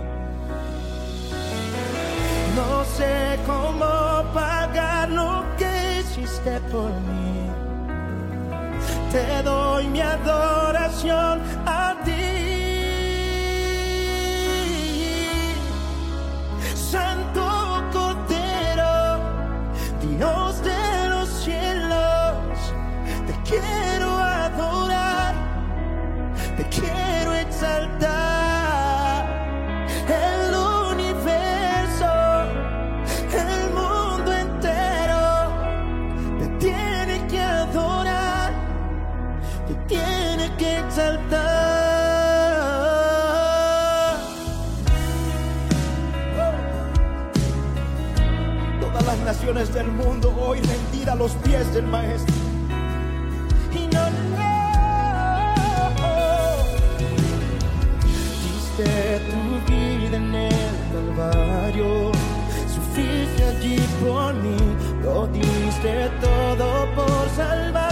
No 2.56 2.84
sé 2.98 3.40
cómo 3.46 4.24
pagar 4.34 5.10
lo 5.10 5.44
que 5.58 6.00
hiciste 6.00 6.60
por 6.72 6.92
mí. 6.92 7.30
Te 9.12 9.44
doy 9.44 9.88
mi 9.88 10.02
adoración 10.02 11.42
que 40.60 40.80
exaltar. 40.80 41.40
Todas 48.82 49.06
las 49.06 49.20
naciones 49.20 49.74
del 49.74 49.88
mundo 49.88 50.36
hoy 50.40 50.60
rendir 50.60 51.10
a 51.10 51.16
los 51.16 51.32
pies 51.44 51.74
del 51.74 51.88
Maestro. 51.88 52.36
Y 53.74 53.88
no, 53.94 54.04
no, 54.36 54.64
diste 58.44 59.22
tu 59.30 59.72
vida 59.72 60.18
en 60.18 60.36
el 60.36 60.54
Calvario, 60.92 62.12
sufriste 62.76 63.44
allí 63.46 63.80
por 64.02 64.34
mí, 64.34 64.58
lo 65.04 65.28
diste 65.28 66.10
todo 66.22 66.68
por 66.96 67.30
salvarme 67.36 67.89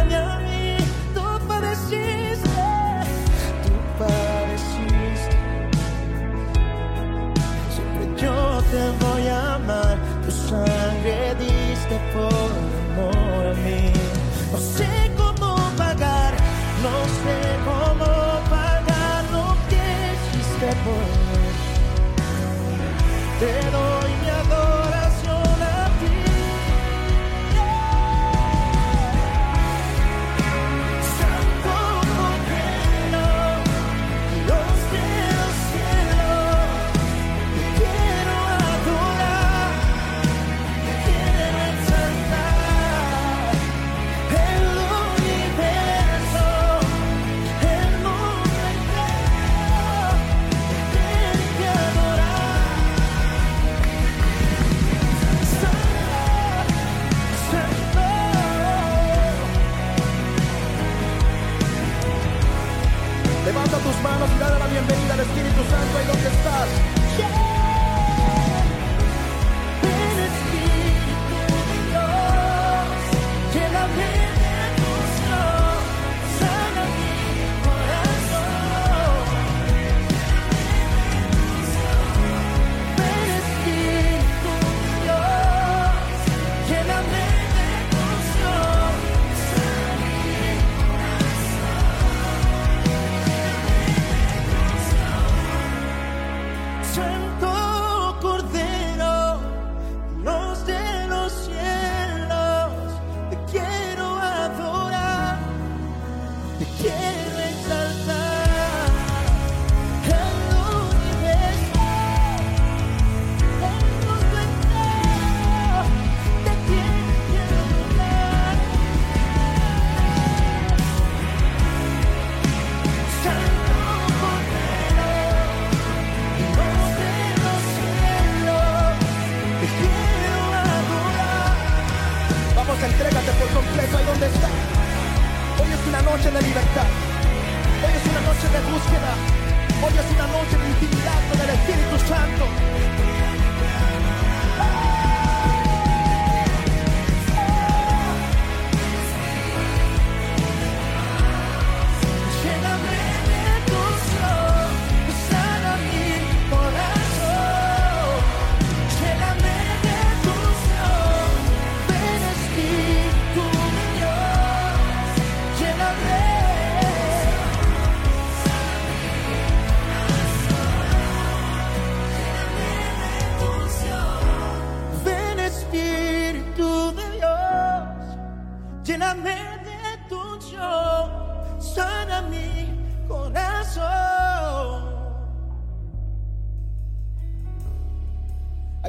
al 65.74 65.84
Espíritu 65.84 65.84
Santo 65.84 65.98
ahí 65.98 66.37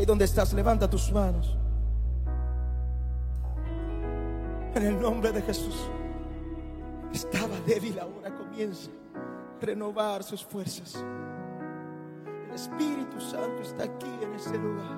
donde 0.08 0.24
estás, 0.24 0.54
levanta 0.54 0.88
tus 0.88 1.12
manos. 1.12 1.54
En 4.74 4.82
el 4.82 4.98
nombre 4.98 5.30
de 5.32 5.42
Jesús. 5.42 5.76
Estaba 7.12 7.60
débil, 7.66 7.98
ahora 8.00 8.34
comienza 8.34 8.90
a 8.90 9.64
renovar 9.64 10.24
sus 10.24 10.42
fuerzas. 10.42 10.94
El 12.48 12.54
Espíritu 12.54 13.20
Santo 13.20 13.62
está 13.62 13.84
aquí 13.84 14.10
en 14.22 14.32
este 14.32 14.56
lugar. 14.56 14.96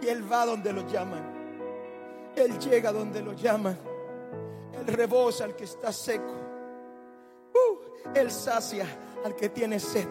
Y 0.00 0.08
Él 0.08 0.30
va 0.30 0.46
donde 0.46 0.72
lo 0.72 0.88
llaman. 0.88 1.22
Él 2.34 2.58
llega 2.58 2.90
donde 2.90 3.20
lo 3.20 3.34
llaman. 3.34 3.76
Él 4.72 4.86
rebosa 4.86 5.44
al 5.44 5.54
que 5.54 5.64
está 5.64 5.92
seco. 5.92 6.32
Uh, 7.52 8.18
él 8.18 8.30
sacia 8.30 8.86
al 9.26 9.36
que 9.36 9.50
tiene 9.50 9.78
sed. 9.78 10.08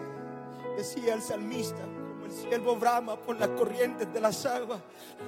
Decía 0.76 1.14
el 1.14 1.22
salmista, 1.22 1.84
siervo 2.32 2.76
brama 2.76 3.16
por 3.16 3.38
las 3.38 3.48
corrientes 3.50 4.12
de 4.12 4.20
las 4.20 4.44
aguas. 4.46 4.80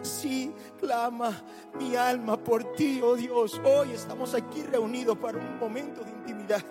Sí, 0.02 0.52
clama 0.80 1.42
mi 1.78 1.94
alma 1.96 2.36
por 2.36 2.72
ti, 2.72 3.00
oh 3.02 3.14
Dios. 3.14 3.60
Hoy 3.64 3.92
estamos 3.92 4.34
aquí 4.34 4.62
reunidos 4.62 5.16
para 5.18 5.38
un 5.38 5.58
momento 5.58 6.02
de 6.02 6.10
intimidad. 6.10 6.62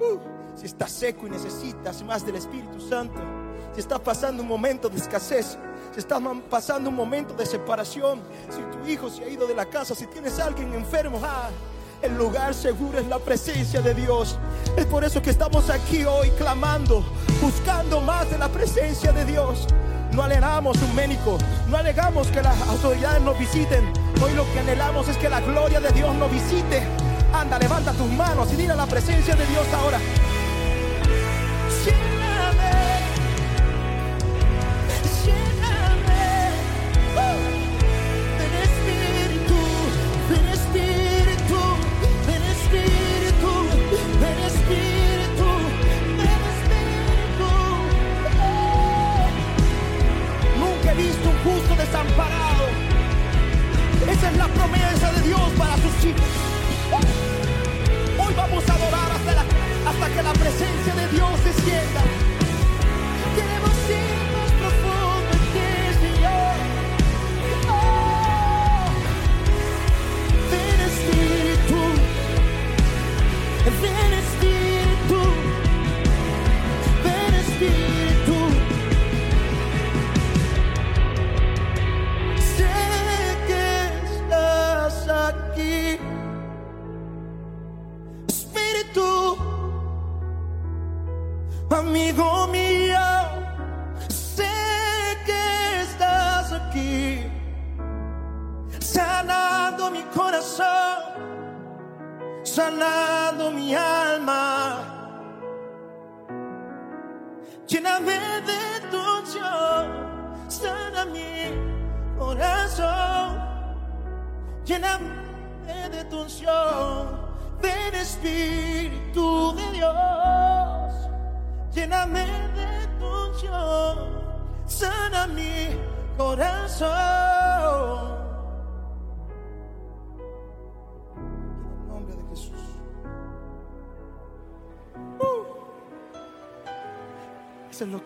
Uh, 0.00 0.18
si 0.56 0.66
estás 0.66 0.92
seco 0.92 1.26
y 1.26 1.30
necesitas 1.30 2.02
más 2.02 2.24
del 2.26 2.36
Espíritu 2.36 2.80
Santo, 2.80 3.20
si 3.72 3.80
estás 3.80 4.00
pasando 4.00 4.42
un 4.42 4.48
momento 4.48 4.88
de 4.88 4.96
escasez, 4.96 5.58
si 5.92 6.00
estás 6.00 6.22
pasando 6.50 6.90
un 6.90 6.96
momento 6.96 7.34
de 7.34 7.46
separación, 7.46 8.20
si 8.50 8.62
tu 8.76 8.86
hijo 8.86 9.08
se 9.08 9.24
ha 9.24 9.28
ido 9.28 9.46
de 9.46 9.54
la 9.54 9.66
casa, 9.66 9.94
si 9.94 10.06
tienes 10.06 10.38
alguien 10.38 10.72
enfermo, 10.74 11.20
ah, 11.22 11.50
el 12.06 12.16
lugar 12.16 12.54
seguro 12.54 12.98
es 13.00 13.06
la 13.06 13.18
presencia 13.18 13.82
de 13.82 13.92
Dios. 13.92 14.38
Es 14.76 14.86
por 14.86 15.04
eso 15.04 15.20
que 15.20 15.30
estamos 15.30 15.68
aquí 15.70 16.04
hoy 16.04 16.30
clamando, 16.30 17.04
buscando 17.42 18.00
más 18.00 18.30
de 18.30 18.38
la 18.38 18.48
presencia 18.48 19.12
de 19.12 19.24
Dios. 19.24 19.66
No 20.12 20.22
anhelamos 20.22 20.76
un 20.78 20.94
médico, 20.94 21.36
no 21.68 21.76
alegamos 21.76 22.28
que 22.28 22.42
las 22.42 22.60
autoridades 22.68 23.20
nos 23.22 23.36
visiten. 23.38 23.92
Hoy 24.22 24.32
lo 24.34 24.44
que 24.52 24.60
anhelamos 24.60 25.08
es 25.08 25.16
que 25.16 25.28
la 25.28 25.40
gloria 25.40 25.80
de 25.80 25.90
Dios 25.90 26.14
nos 26.14 26.30
visite. 26.30 26.82
Anda, 27.32 27.58
levanta 27.58 27.92
tus 27.92 28.10
manos 28.12 28.52
y 28.52 28.56
dile 28.56 28.72
a 28.72 28.76
la 28.76 28.86
presencia 28.86 29.34
de 29.34 29.46
Dios 29.46 29.66
ahora. 29.74 29.98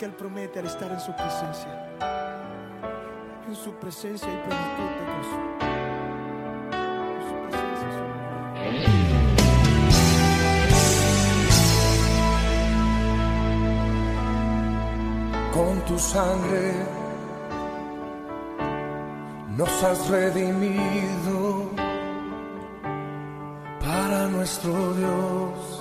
Que 0.00 0.06
Él 0.06 0.12
promete 0.12 0.58
al 0.60 0.64
estar 0.64 0.90
en 0.90 0.98
su 0.98 1.12
presencia. 1.12 1.90
En 3.46 3.54
su 3.54 3.74
presencia 3.74 4.28
y 4.32 4.36
plenitud 4.46 4.88
de 4.96 5.04
gozo. 5.12 5.38
Con 15.52 15.84
tu 15.84 15.98
sangre 15.98 16.72
nos 19.58 19.82
has 19.84 20.08
redimido 20.08 21.68
para 23.80 24.28
nuestro 24.28 24.94
Dios. 24.94 25.79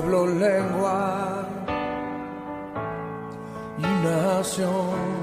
Pueblo, 0.00 0.26
lengua 0.26 1.46
y 3.78 3.82
nación. 4.04 5.16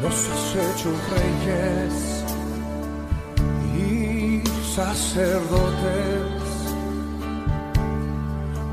Nos 0.00 0.30
has 0.30 0.56
hecho 0.56 0.90
reyes 1.16 2.24
y 3.76 4.42
sacerdotes 4.74 6.42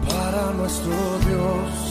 para 0.08 0.52
nuestro 0.54 0.94
Dios. 1.28 1.91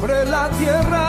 Sobre 0.00 0.24
la 0.26 0.48
tierra. 0.50 1.07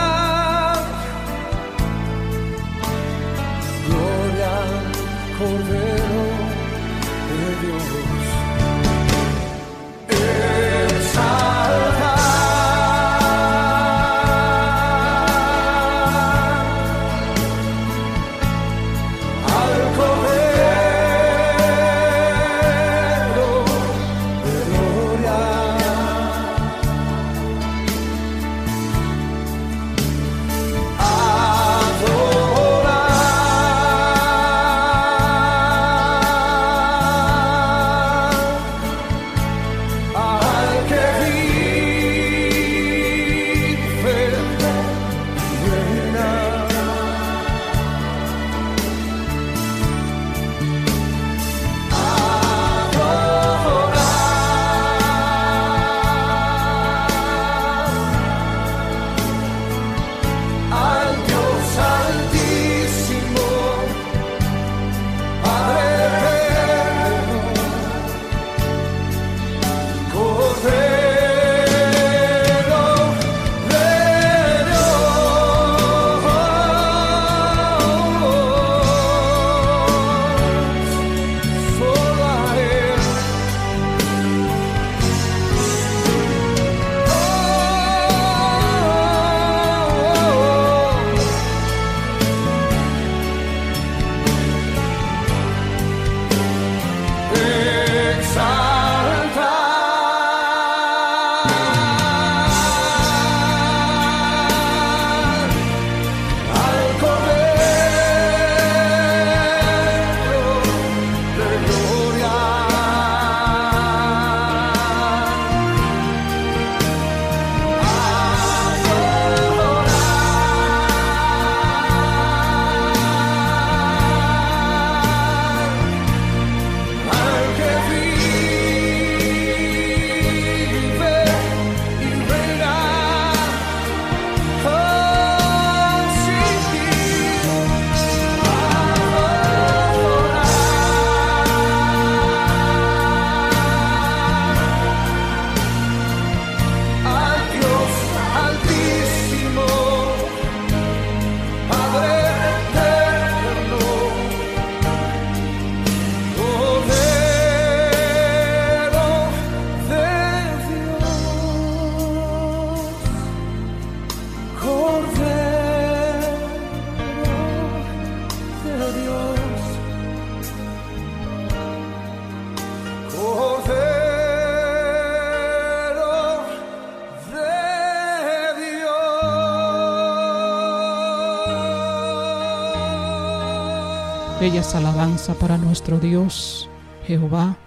Alabanza 184.60 185.36
para 185.36 185.58
nuestro 185.58 186.02
Dios, 186.02 186.70
Jehová, 187.08 187.58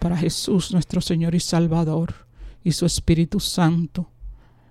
para 0.00 0.16
Jesús 0.16 0.72
nuestro 0.72 1.00
Señor 1.00 1.36
y 1.36 1.40
Salvador, 1.40 2.26
y 2.64 2.72
su 2.72 2.84
Espíritu 2.84 3.38
Santo, 3.38 4.10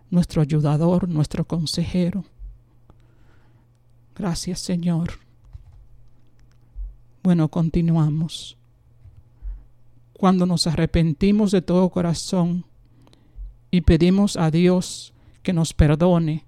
nuestro 0.10 0.42
ayudador, 0.42 1.08
nuestro 1.08 1.46
consejero. 1.46 2.26
Gracias 4.18 4.60
Señor. 4.60 5.14
Bueno, 7.24 7.48
continuamos. 7.48 8.58
Cuando 10.12 10.46
nos 10.46 10.68
arrepentimos 10.68 11.52
de 11.52 11.62
todo 11.62 11.90
corazón 11.90 12.66
y 13.72 13.80
pedimos 13.80 14.36
a 14.36 14.52
Dios 14.52 15.14
que 15.42 15.54
nos 15.54 15.74
perdone 15.74 16.44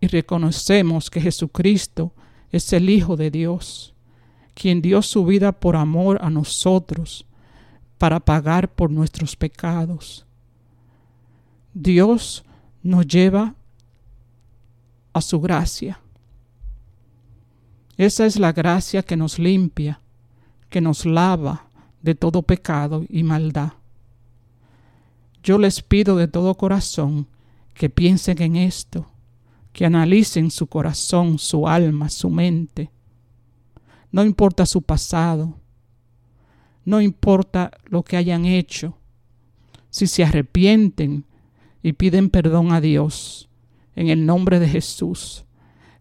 y 0.00 0.06
reconocemos 0.06 1.10
que 1.10 1.20
Jesucristo 1.20 2.12
es 2.52 2.72
el 2.72 2.90
Hijo 2.90 3.16
de 3.16 3.32
Dios, 3.32 3.92
quien 4.60 4.82
dio 4.82 5.00
su 5.00 5.24
vida 5.24 5.52
por 5.52 5.74
amor 5.74 6.18
a 6.20 6.28
nosotros 6.28 7.24
para 7.96 8.20
pagar 8.20 8.70
por 8.70 8.90
nuestros 8.90 9.34
pecados. 9.34 10.26
Dios 11.72 12.44
nos 12.82 13.06
lleva 13.06 13.54
a 15.14 15.22
su 15.22 15.40
gracia. 15.40 15.98
Esa 17.96 18.26
es 18.26 18.38
la 18.38 18.52
gracia 18.52 19.02
que 19.02 19.16
nos 19.16 19.38
limpia, 19.38 20.02
que 20.68 20.82
nos 20.82 21.06
lava 21.06 21.64
de 22.02 22.14
todo 22.14 22.42
pecado 22.42 23.06
y 23.08 23.22
maldad. 23.22 23.72
Yo 25.42 25.56
les 25.56 25.80
pido 25.80 26.16
de 26.16 26.28
todo 26.28 26.54
corazón 26.54 27.28
que 27.72 27.88
piensen 27.88 28.42
en 28.42 28.56
esto, 28.56 29.06
que 29.72 29.86
analicen 29.86 30.50
su 30.50 30.66
corazón, 30.66 31.38
su 31.38 31.66
alma, 31.66 32.10
su 32.10 32.28
mente. 32.28 32.90
No 34.12 34.24
importa 34.24 34.66
su 34.66 34.82
pasado, 34.82 35.58
no 36.84 37.00
importa 37.00 37.70
lo 37.84 38.02
que 38.02 38.16
hayan 38.16 38.44
hecho, 38.44 38.96
si 39.90 40.06
se 40.06 40.24
arrepienten, 40.24 41.24
y 41.82 41.94
piden 41.94 42.28
perdón 42.30 42.72
a 42.72 42.80
Dios, 42.80 43.48
en 43.96 44.08
el 44.08 44.26
nombre 44.26 44.58
de 44.58 44.68
Jesús, 44.68 45.44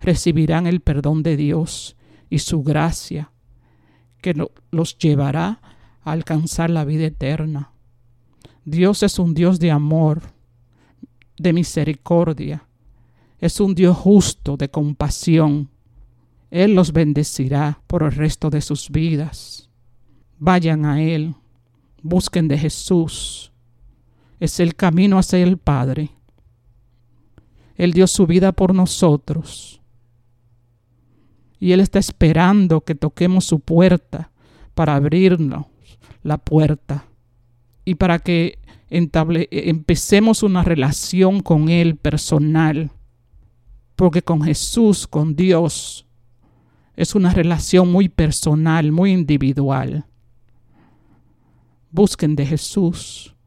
recibirán 0.01 0.67
el 0.67 0.81
perdón 0.81 1.23
de 1.23 1.37
Dios 1.37 1.95
y 2.29 2.39
su 2.39 2.63
gracia, 2.63 3.31
que 4.21 4.33
lo- 4.33 4.51
los 4.71 4.97
llevará 4.97 5.61
a 6.03 6.11
alcanzar 6.11 6.69
la 6.69 6.85
vida 6.85 7.05
eterna. 7.05 7.71
Dios 8.65 9.03
es 9.03 9.19
un 9.19 9.33
Dios 9.33 9.59
de 9.59 9.71
amor, 9.71 10.21
de 11.37 11.53
misericordia, 11.53 12.67
es 13.39 13.59
un 13.61 13.73
Dios 13.73 13.95
justo, 13.97 14.57
de 14.57 14.69
compasión. 14.69 15.69
Él 16.51 16.73
los 16.73 16.93
bendecirá 16.93 17.81
por 17.87 18.03
el 18.03 18.11
resto 18.11 18.49
de 18.49 18.61
sus 18.61 18.89
vidas. 18.89 19.69
Vayan 20.37 20.85
a 20.85 21.01
Él, 21.01 21.35
busquen 22.01 22.47
de 22.47 22.57
Jesús. 22.57 23.51
Es 24.39 24.59
el 24.59 24.75
camino 24.75 25.19
hacia 25.19 25.39
el 25.39 25.57
Padre. 25.57 26.11
Él 27.75 27.93
dio 27.93 28.07
su 28.07 28.25
vida 28.25 28.51
por 28.51 28.73
nosotros. 28.73 29.81
Y 31.59 31.73
Él 31.73 31.81
está 31.81 31.99
esperando 31.99 32.81
que 32.81 32.95
toquemos 32.95 33.45
su 33.45 33.59
puerta 33.59 34.31
para 34.73 34.95
abrirnos 34.95 35.65
la 36.23 36.37
puerta 36.37 37.05
y 37.85 37.95
para 37.95 38.19
que 38.19 38.59
entable- 38.89 39.47
empecemos 39.51 40.41
una 40.41 40.63
relación 40.63 41.41
con 41.41 41.69
Él 41.69 41.95
personal. 41.95 42.91
Porque 43.95 44.21
con 44.21 44.41
Jesús, 44.41 45.05
con 45.05 45.35
Dios, 45.35 46.05
es 46.99 47.15
una 47.15 47.33
relación 47.33 47.89
muy 47.89 48.09
personal, 48.09 48.91
muy 48.91 49.13
individual. 49.13 50.05
Busquen 51.91 52.35
de 52.35 52.45
Jesús, 52.45 53.37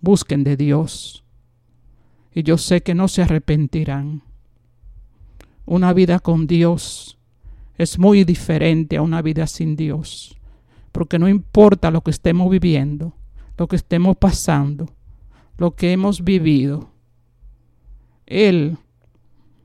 busquen 0.00 0.44
de 0.44 0.56
Dios. 0.56 1.24
Y 2.32 2.44
yo 2.44 2.58
sé 2.58 2.80
que 2.80 2.94
no 2.94 3.08
se 3.08 3.22
arrepentirán. 3.22 4.22
Una 5.66 5.92
vida 5.92 6.20
con 6.20 6.46
Dios 6.46 7.18
es 7.76 7.98
muy 7.98 8.22
diferente 8.22 8.98
a 8.98 9.02
una 9.02 9.20
vida 9.20 9.48
sin 9.48 9.74
Dios. 9.74 10.38
Porque 10.92 11.18
no 11.18 11.28
importa 11.28 11.90
lo 11.90 12.02
que 12.02 12.12
estemos 12.12 12.48
viviendo, 12.50 13.14
lo 13.58 13.66
que 13.66 13.74
estemos 13.74 14.16
pasando, 14.16 14.86
lo 15.58 15.74
que 15.74 15.90
hemos 15.90 16.22
vivido, 16.22 16.88
Él, 18.26 18.78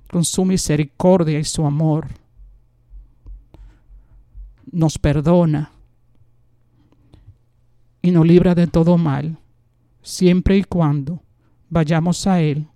con 0.10 0.26
su 0.26 0.44
misericordia 0.44 1.38
y 1.38 1.44
su 1.44 1.68
amor, 1.68 2.08
nos 4.72 4.98
perdona 4.98 5.72
y 8.02 8.12
nos 8.12 8.26
libra 8.26 8.56
de 8.56 8.68
todo 8.68 8.98
mal, 8.98 9.38
siempre 10.02 10.58
y 10.58 10.64
cuando 10.64 11.24
vayamos 11.70 12.28
a 12.28 12.42
Él 12.42 12.68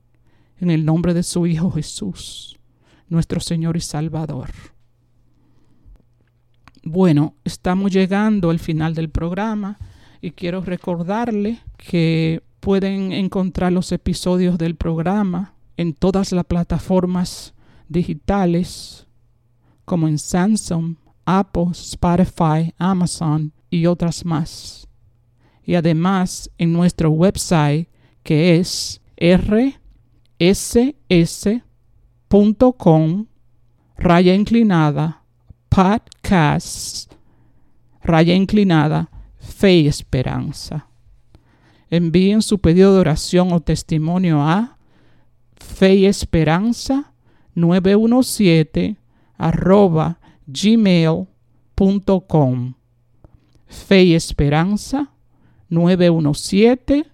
en 0.60 0.72
el 0.72 0.86
nombre 0.86 1.14
de 1.14 1.24
su 1.24 1.46
Hijo 1.46 1.72
Jesús, 1.72 2.58
nuestro 3.08 3.40
Señor 3.40 3.78
y 3.78 3.82
Salvador. 3.82 4.50
Bueno, 6.84 7.36
estamos 7.44 7.92
llegando 7.92 8.50
al 8.50 8.60
final 8.60 8.96
del 8.96 9.10
programa 9.10 9.78
y 10.22 10.32
quiero 10.32 10.62
recordarle 10.62 11.60
que 11.78 12.42
pueden 12.60 13.12
encontrar 13.12 13.72
los 13.72 13.92
episodios 13.92 14.58
del 14.58 14.76
programa 14.76 15.54
en 15.78 15.94
todas 15.94 16.32
las 16.32 16.46
plataformas 16.46 17.54
digitales 17.88 19.08
como 19.86 20.08
en 20.08 20.20
Samsung, 20.20 20.96
Apple, 21.38 21.68
Spotify, 21.74 22.74
Amazon 22.80 23.54
y 23.70 23.86
otras 23.86 24.26
más. 24.26 24.88
Y 25.64 25.76
además 25.76 26.50
en 26.58 26.74
nuestro 26.74 27.12
website 27.12 27.88
que 28.24 28.58
es 28.58 29.00
rss.com 30.40 30.88
raya 33.96 34.34
inclinada 34.34 35.24
podcast 35.70 37.14
raya 38.02 38.34
inclinada 38.34 39.12
fe 39.38 39.74
y 39.78 39.88
esperanza. 39.88 40.88
Envíen 41.92 42.42
su 42.42 42.60
pedido 42.60 42.94
de 42.94 43.00
oración 43.02 43.54
o 43.54 43.60
testimonio 43.60 44.42
a 44.42 44.78
fe 45.56 45.96
y 45.96 46.06
esperanza 46.08 47.14
917 47.54 48.98
arroba 49.38 50.19
gmail.com 50.52 51.28
fe 53.68 54.04
y 54.04 54.16
esperanza 54.16 55.12
917 55.70 57.06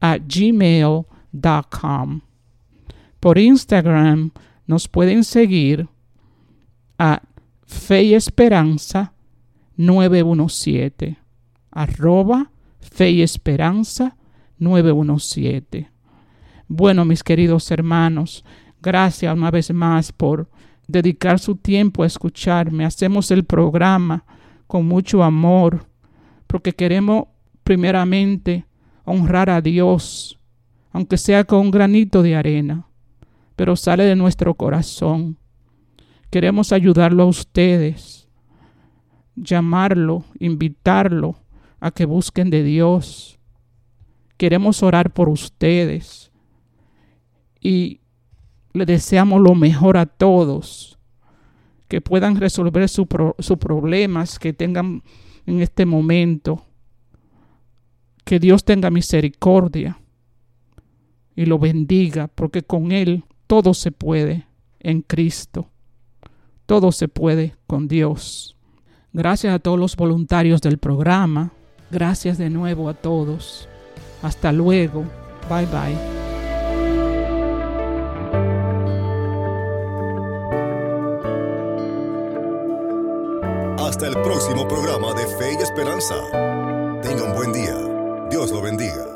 a 0.00 0.16
gmail.com 0.18 2.20
por 3.20 3.38
Instagram 3.38 4.30
nos 4.66 4.88
pueden 4.88 5.24
seguir 5.24 5.88
a 6.98 7.22
fe 7.66 8.04
y 8.04 8.14
esperanza 8.14 9.12
917 9.76 11.18
arroba 11.70 12.50
fe 12.80 13.10
y 13.10 13.20
esperanza 13.22 14.16
917 14.58 15.94
bueno, 16.68 17.04
mis 17.04 17.22
queridos 17.22 17.70
hermanos, 17.70 18.44
gracias 18.80 19.34
una 19.34 19.50
vez 19.50 19.72
más 19.72 20.12
por 20.12 20.48
dedicar 20.86 21.38
su 21.38 21.56
tiempo 21.56 22.02
a 22.02 22.06
escucharme. 22.06 22.84
Hacemos 22.84 23.30
el 23.30 23.44
programa 23.44 24.24
con 24.66 24.86
mucho 24.86 25.22
amor, 25.22 25.86
porque 26.46 26.72
queremos 26.72 27.26
primeramente 27.62 28.66
honrar 29.04 29.50
a 29.50 29.60
Dios, 29.60 30.38
aunque 30.92 31.16
sea 31.16 31.44
con 31.44 31.60
un 31.60 31.70
granito 31.70 32.22
de 32.22 32.36
arena, 32.36 32.86
pero 33.56 33.76
sale 33.76 34.04
de 34.04 34.16
nuestro 34.16 34.54
corazón. 34.54 35.38
Queremos 36.30 36.72
ayudarlo 36.72 37.24
a 37.24 37.26
ustedes, 37.26 38.28
llamarlo, 39.36 40.24
invitarlo 40.38 41.36
a 41.80 41.90
que 41.90 42.06
busquen 42.06 42.50
de 42.50 42.62
Dios. 42.62 43.38
Queremos 44.36 44.82
orar 44.82 45.12
por 45.12 45.28
ustedes 45.28 46.32
y 47.60 48.00
le 48.74 48.84
deseamos 48.84 49.40
lo 49.40 49.54
mejor 49.54 49.96
a 49.96 50.04
todos, 50.04 50.98
que 51.88 52.00
puedan 52.00 52.36
resolver 52.36 52.88
sus 52.88 53.06
pro- 53.06 53.36
sus 53.38 53.56
problemas 53.56 54.38
que 54.38 54.52
tengan 54.52 55.02
en 55.46 55.60
este 55.60 55.86
momento, 55.86 56.66
que 58.24 58.38
Dios 58.38 58.64
tenga 58.64 58.90
misericordia 58.90 59.98
y 61.36 61.46
lo 61.46 61.58
bendiga, 61.58 62.28
porque 62.28 62.62
con 62.62 62.92
Él 62.92 63.24
todo 63.46 63.74
se 63.74 63.92
puede 63.92 64.46
en 64.80 65.02
Cristo, 65.02 65.70
todo 66.66 66.90
se 66.92 67.08
puede 67.08 67.54
con 67.66 67.86
Dios. 67.88 68.56
Gracias 69.12 69.54
a 69.54 69.58
todos 69.60 69.78
los 69.78 69.94
voluntarios 69.94 70.60
del 70.60 70.78
programa, 70.78 71.52
gracias 71.90 72.38
de 72.38 72.50
nuevo 72.50 72.88
a 72.88 72.94
todos. 72.94 73.68
Hasta 74.22 74.50
luego, 74.52 75.04
bye 75.48 75.66
bye. 75.66 76.23
El 84.04 84.12
próximo 84.20 84.68
programa 84.68 85.14
de 85.14 85.26
Fe 85.26 85.54
y 85.58 85.62
Esperanza. 85.62 86.14
Tenga 87.02 87.24
un 87.24 87.32
buen 87.34 87.54
día. 87.54 87.74
Dios 88.28 88.50
lo 88.50 88.60
bendiga. 88.60 89.13